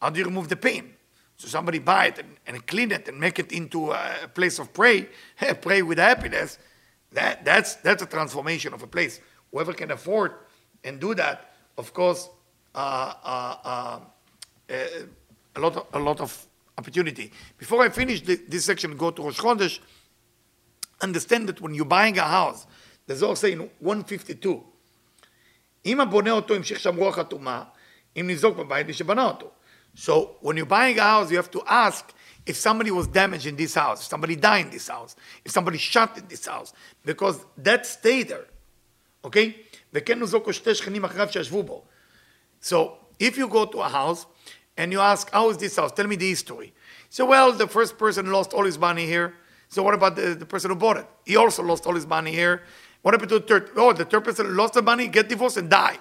How 0.00 0.11
do 0.11 0.18
you 0.18 0.24
remove 0.24 0.48
the 0.48 0.57
pain? 0.57 0.94
So 1.37 1.48
somebody 1.48 1.79
buy 1.79 2.07
it 2.07 2.18
and, 2.18 2.37
and 2.46 2.66
clean 2.66 2.92
it 2.92 3.09
and 3.09 3.20
make 3.20 3.38
it 3.38 3.52
into 3.52 3.92
a 3.92 4.29
place 4.35 4.59
of 4.59 4.72
pray, 4.72 5.09
pray 5.61 5.83
with 5.83 5.98
happiness. 5.98 6.59
That, 7.12 7.44
that's, 7.44 7.74
that's 7.76 8.02
a 8.02 8.07
transformation 8.07 8.72
of 8.72 8.83
a 8.83 8.87
place. 8.87 9.20
Whoever 9.52 9.72
can 9.72 9.90
afford 9.90 10.33
and 10.85 11.00
do 11.00 11.14
that, 11.14 11.52
of 11.76 11.92
course, 11.92 12.29
uh, 12.74 13.14
uh, 13.24 13.57
uh, 13.64 14.00
a, 15.57 15.61
lot 15.61 15.76
of, 15.76 15.87
a 15.92 15.98
lot 15.98 16.20
of 16.20 16.46
opportunity. 16.79 17.33
Before 17.59 17.83
I 17.83 17.88
finish 17.90 18.22
the, 18.22 18.37
this 18.48 18.64
section, 18.64 18.96
go 18.96 19.11
to 19.11 19.22
Rosh 19.22 19.40
Chodesh, 19.40 19.79
understand 21.00 21.48
that 21.48 21.61
when 21.61 21.74
you're 21.74 21.85
buying 21.85 22.18
a 22.18 22.22
house, 22.22 22.66
there's 23.07 23.22
also 23.22 23.46
in 23.46 23.59
152, 23.81 24.62
אם 25.87 26.00
הבונה 26.00 26.31
אותו 26.31 26.55
המשיך 26.55 26.81
שם 26.81 26.96
רוח 26.96 27.18
הטומאה, 27.18 27.62
אם 28.16 28.26
ניזוק 28.26 28.57
בבית, 28.57 28.87
מי 28.87 28.92
שבנה 28.92 29.24
אותו. 29.24 29.50
So 29.93 30.38
when 30.41 30.58
you're 30.58 30.65
buying 30.65 30.97
a 30.97 31.04
house, 31.04 31.32
you 31.32 31.38
have 31.38 31.51
to 31.51 31.62
ask 31.67 32.13
if 32.45 32.56
somebody 32.56 32.91
was 32.91 33.08
damaged 33.08 33.45
in 33.45 33.56
this 33.56 33.75
house, 33.75 34.01
if 34.01 34.08
somebody 34.08 34.36
died 34.36 34.65
in 34.65 34.71
this 34.71 34.88
house, 34.88 35.15
if 35.45 35.51
somebody 35.51 35.77
shot 35.77 36.17
in 36.17 36.27
this 36.27 36.45
house, 36.45 36.73
because 37.06 37.45
that 37.58 37.86
stayed 37.86 38.30
there. 38.30 38.45
Okay? 39.23 39.58
So 42.60 42.97
if 43.19 43.38
you 43.38 43.47
go 43.47 43.65
to 43.65 43.82
a 43.82 43.89
house 43.89 44.25
and 44.77 44.91
you 44.91 44.99
ask, 44.99 45.30
how 45.32 45.49
is 45.49 45.58
this 45.58 45.75
house? 45.75 45.91
Tell 45.91 46.08
me 46.08 46.15
the 46.15 46.30
history. 46.30 46.73
So, 47.10 47.25
well, 47.25 47.51
the 47.51 47.67
first 47.67 47.97
person 47.97 48.32
lost 48.32 48.54
all 48.54 48.63
his 48.63 48.80
money 48.80 49.06
here. 49.06 49.36
So 49.67 49.84
what 49.84 49.93
about 49.93 50.15
the, 50.15 50.34
the 50.34 50.45
person 50.45 50.71
who 50.71 50.75
bought 50.75 50.97
it? 50.97 51.08
He 51.25 51.36
also 51.36 51.62
lost 51.62 51.86
all 51.86 51.93
his 51.93 52.08
money 52.08 52.32
here. 52.32 52.63
What 53.01 53.13
happened 53.13 53.30
to 53.30 53.39
the 53.39 53.45
third? 53.45 53.69
Oh, 53.75 53.93
the 53.93 54.06
third 54.06 54.23
person 54.23 54.56
lost 54.56 54.73
the 54.73 54.82
money, 54.82 55.08
get 55.08 55.27
divorced, 55.27 55.58
and 55.58 55.69
die. 55.69 55.97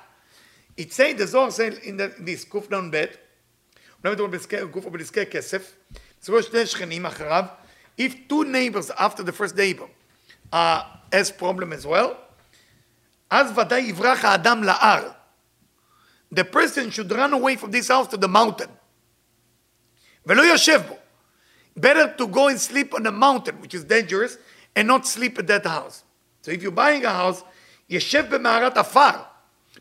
It 0.77 0.93
says, 0.93 1.17
the 1.17 1.27
Zohar 1.27 1.51
said 1.51 1.75
in, 1.85 1.97
the, 1.97 2.15
in 2.17 2.25
this 2.25 2.45
bed. 2.45 2.91
bet, 2.91 3.19
אומנם 4.04 4.14
מדובר 4.14 4.64
גוף 4.72 4.86
או 4.86 4.92
בנזקי 4.92 5.26
כסף, 5.26 5.76
בסופו 6.22 6.44
שני 6.44 6.66
שכנים 6.66 7.06
אחריו, 7.06 7.46
if 8.02 8.12
two 8.30 8.44
neighbors 8.44 8.92
after 8.92 9.24
the 9.24 9.32
first 9.32 9.56
neighbor 9.56 9.88
uh, 10.54 10.82
has 11.14 11.32
problem 11.32 11.74
as 11.74 11.86
well, 11.86 12.14
אז 13.30 13.58
ודאי 13.58 13.82
יברח 13.82 14.26
האדם 14.26 14.64
להר. 14.64 15.12
The 16.36 16.44
person 16.44 16.92
should 16.92 17.12
run 17.12 17.34
away 17.34 17.56
from 17.56 17.72
this 17.72 17.88
house 17.88 18.08
to 18.08 18.18
the 18.18 18.28
mountain. 18.28 18.70
ולא 20.26 20.42
יושב 20.42 20.82
בו. 20.88 20.96
better 21.78 22.14
to 22.18 22.28
go 22.28 22.48
and 22.48 22.60
sleep 22.60 22.94
on 22.94 23.06
a 23.06 23.12
mountain, 23.12 23.60
which 23.62 23.74
is 23.74 23.84
dangerous, 23.84 24.38
and 24.76 24.88
not 24.88 25.06
sleep 25.06 25.38
at 25.40 25.48
that 25.48 25.66
house. 25.66 26.04
So 26.42 26.52
if 26.52 26.62
you're 26.62 26.72
buying 26.72 27.06
a 27.06 27.14
house, 27.14 27.44
ישב 27.90 28.26
במערת 28.30 28.78
עפר. 28.78 29.24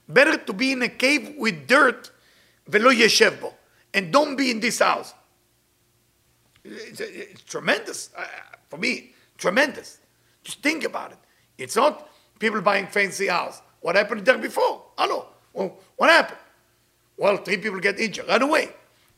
Better 0.08 0.36
to 0.36 0.52
be 0.52 0.72
in 0.72 0.82
a 0.82 0.88
cave 0.88 1.34
with 1.38 1.66
dirt 1.66 2.10
ולא 2.68 2.92
ישב 2.92 3.34
בו. 3.40 3.54
And 3.93 4.11
don't 4.11 4.35
be 4.35 4.51
in 4.51 4.59
this 4.59 4.79
house. 4.79 5.13
It's, 6.63 6.99
it's 6.99 7.43
tremendous. 7.43 8.09
Uh, 8.15 8.25
for 8.69 8.77
me, 8.77 9.13
tremendous. 9.37 9.99
Just 10.43 10.61
think 10.61 10.83
about 10.83 11.11
it. 11.11 11.17
It's 11.57 11.75
not 11.75 12.09
people 12.39 12.61
buying 12.61 12.87
fancy 12.87 13.27
house. 13.27 13.61
What 13.81 13.95
happened 13.95 14.25
there 14.25 14.37
before? 14.37 14.83
Hello. 14.97 15.27
Well, 15.53 15.77
what 15.95 16.09
happened? 16.09 16.39
Well, 17.17 17.37
three 17.37 17.57
people 17.57 17.79
get 17.79 17.99
injured 17.99 18.27
right 18.27 18.41
away. 18.41 18.69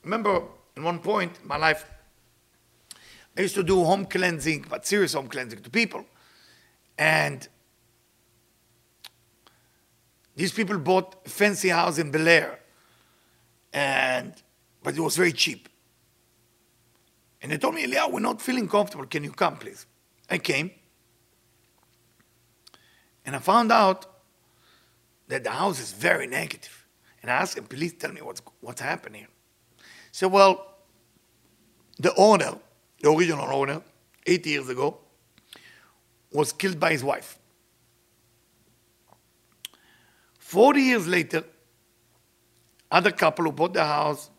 Remember, 0.03 0.43
at 0.75 0.83
one 0.83 0.99
point 0.99 1.39
in 1.41 1.47
my 1.47 1.57
life, 1.57 1.85
I 3.37 3.41
used 3.41 3.55
to 3.55 3.63
do 3.63 3.83
home 3.83 4.05
cleansing, 4.05 4.65
but 4.69 4.85
serious 4.85 5.13
home 5.13 5.27
cleansing 5.27 5.61
to 5.61 5.69
people. 5.69 6.05
And 6.97 7.47
these 10.35 10.51
people 10.51 10.77
bought 10.79 11.15
a 11.25 11.29
fancy 11.29 11.69
house 11.69 11.97
in 11.97 12.11
Bel 12.11 12.27
Air, 12.27 12.59
and 13.73 14.33
but 14.83 14.95
it 14.95 15.01
was 15.01 15.15
very 15.15 15.31
cheap. 15.31 15.69
And 17.41 17.51
they 17.51 17.57
told 17.57 17.75
me, 17.75 17.85
Eliyahu, 17.85 18.13
we're 18.13 18.19
not 18.19 18.41
feeling 18.41 18.67
comfortable. 18.67 19.05
Can 19.05 19.23
you 19.23 19.31
come, 19.31 19.57
please? 19.57 19.85
I 20.29 20.37
came. 20.37 20.71
And 23.25 23.35
I 23.35 23.39
found 23.39 23.71
out 23.71 24.05
that 25.27 25.43
the 25.43 25.51
house 25.51 25.79
is 25.79 25.93
very 25.93 26.27
negative. 26.27 26.85
And 27.21 27.31
I 27.31 27.35
asked 27.35 27.57
him, 27.57 27.65
please 27.65 27.93
tell 27.93 28.11
me 28.11 28.21
what's, 28.21 28.41
what's 28.61 28.81
happening. 28.81 29.27
He 29.77 29.83
said, 30.11 30.31
well, 30.31 30.75
the 31.99 32.13
owner, 32.15 32.57
the 32.99 33.11
original 33.11 33.45
owner, 33.45 33.81
eight 34.25 34.45
years 34.45 34.69
ago, 34.69 34.97
was 36.31 36.51
killed 36.51 36.79
by 36.79 36.91
his 36.91 37.03
wife. 37.03 37.37
40 40.39 40.81
years 40.81 41.07
later, 41.07 41.43
other 42.91 43.11
couple 43.11 43.45
who 43.45 43.51
bought 43.51 43.73
the 43.73 43.85
house, 43.85 44.30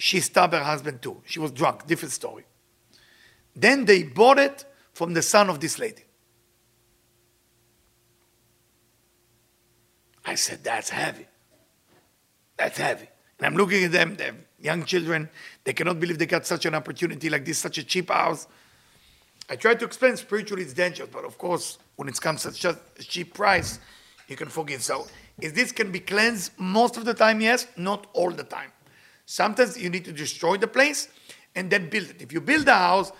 she 0.00 0.20
stabbed 0.20 0.54
her 0.54 0.64
husband 0.64 1.02
too. 1.02 1.20
She 1.26 1.38
was 1.38 1.50
drunk, 1.52 1.86
different 1.86 2.12
story. 2.12 2.46
Then 3.54 3.84
they 3.84 4.02
bought 4.02 4.38
it 4.38 4.64
from 4.94 5.12
the 5.12 5.20
son 5.20 5.50
of 5.50 5.60
this 5.60 5.78
lady. 5.78 6.04
I 10.24 10.36
said, 10.36 10.64
that's 10.64 10.88
heavy. 10.88 11.26
That's 12.56 12.78
heavy. 12.78 13.08
And 13.38 13.46
I'm 13.48 13.56
looking 13.56 13.84
at 13.84 13.92
them, 13.92 14.16
they're 14.16 14.36
young 14.58 14.84
children. 14.84 15.28
They 15.64 15.74
cannot 15.74 16.00
believe 16.00 16.18
they 16.18 16.24
got 16.24 16.46
such 16.46 16.64
an 16.64 16.74
opportunity 16.74 17.28
like 17.28 17.44
this, 17.44 17.58
such 17.58 17.76
a 17.76 17.84
cheap 17.84 18.08
house. 18.08 18.46
I 19.50 19.56
tried 19.56 19.80
to 19.80 19.84
explain 19.84 20.16
spiritually 20.16 20.62
it's 20.62 20.72
dangerous, 20.72 21.10
but 21.12 21.26
of 21.26 21.36
course, 21.36 21.76
when 21.96 22.08
it 22.08 22.18
comes 22.18 22.46
at 22.46 22.54
such 22.54 22.74
a 22.98 23.02
cheap 23.02 23.34
price, 23.34 23.78
you 24.28 24.36
can 24.36 24.48
forgive. 24.48 24.82
So, 24.82 25.08
is 25.42 25.52
this 25.52 25.72
can 25.72 25.92
be 25.92 26.00
cleansed 26.00 26.52
most 26.58 26.96
of 26.96 27.04
the 27.04 27.12
time? 27.12 27.42
Yes, 27.42 27.66
not 27.76 28.06
all 28.14 28.30
the 28.30 28.44
time. 28.44 28.72
Sometimes 29.30 29.78
you 29.78 29.88
need 29.90 30.04
to 30.06 30.12
destroy 30.12 30.56
the 30.56 30.66
place 30.66 31.06
and 31.54 31.70
then 31.70 31.88
build 31.88 32.10
it. 32.10 32.20
If 32.20 32.32
you 32.32 32.40
build 32.40 32.66
a 32.66 32.74
house, 32.74 33.12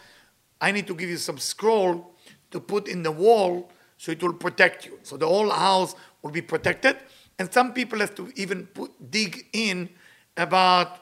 I 0.61 0.73
need 0.73 0.89
to 0.89 0.95
give 0.97 1.09
you 1.09 1.17
some 1.17 1.39
scroll 1.39 2.17
to 2.51 2.59
put 2.59 2.89
in 2.89 3.05
the 3.05 3.13
wall 3.13 3.71
so 3.97 4.11
it 4.11 4.21
will 4.21 4.33
protect 4.33 4.85
you. 4.85 4.99
So 5.05 5.17
the 5.17 5.29
whole 5.29 5.51
house 5.51 5.95
will 6.21 6.33
be 6.33 6.43
protected. 6.43 6.97
And 7.39 7.53
some 7.53 7.73
people 7.73 8.01
have 8.01 8.17
to 8.17 8.33
even 8.35 8.67
put, 8.67 8.91
dig 9.13 9.47
in 9.53 9.89
about 10.37 10.99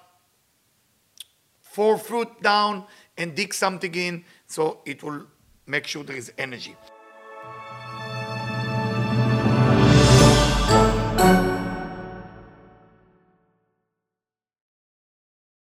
four 1.62 1.97
foot 1.97 2.42
down 2.42 2.85
and 3.16 3.35
dig 3.35 3.55
something 3.55 3.94
in 3.94 4.27
so 4.47 4.83
it 4.85 5.03
will 5.03 5.27
make 5.66 5.87
sure 5.87 6.05
there 6.05 6.16
is 6.16 6.31
energy. 6.37 6.77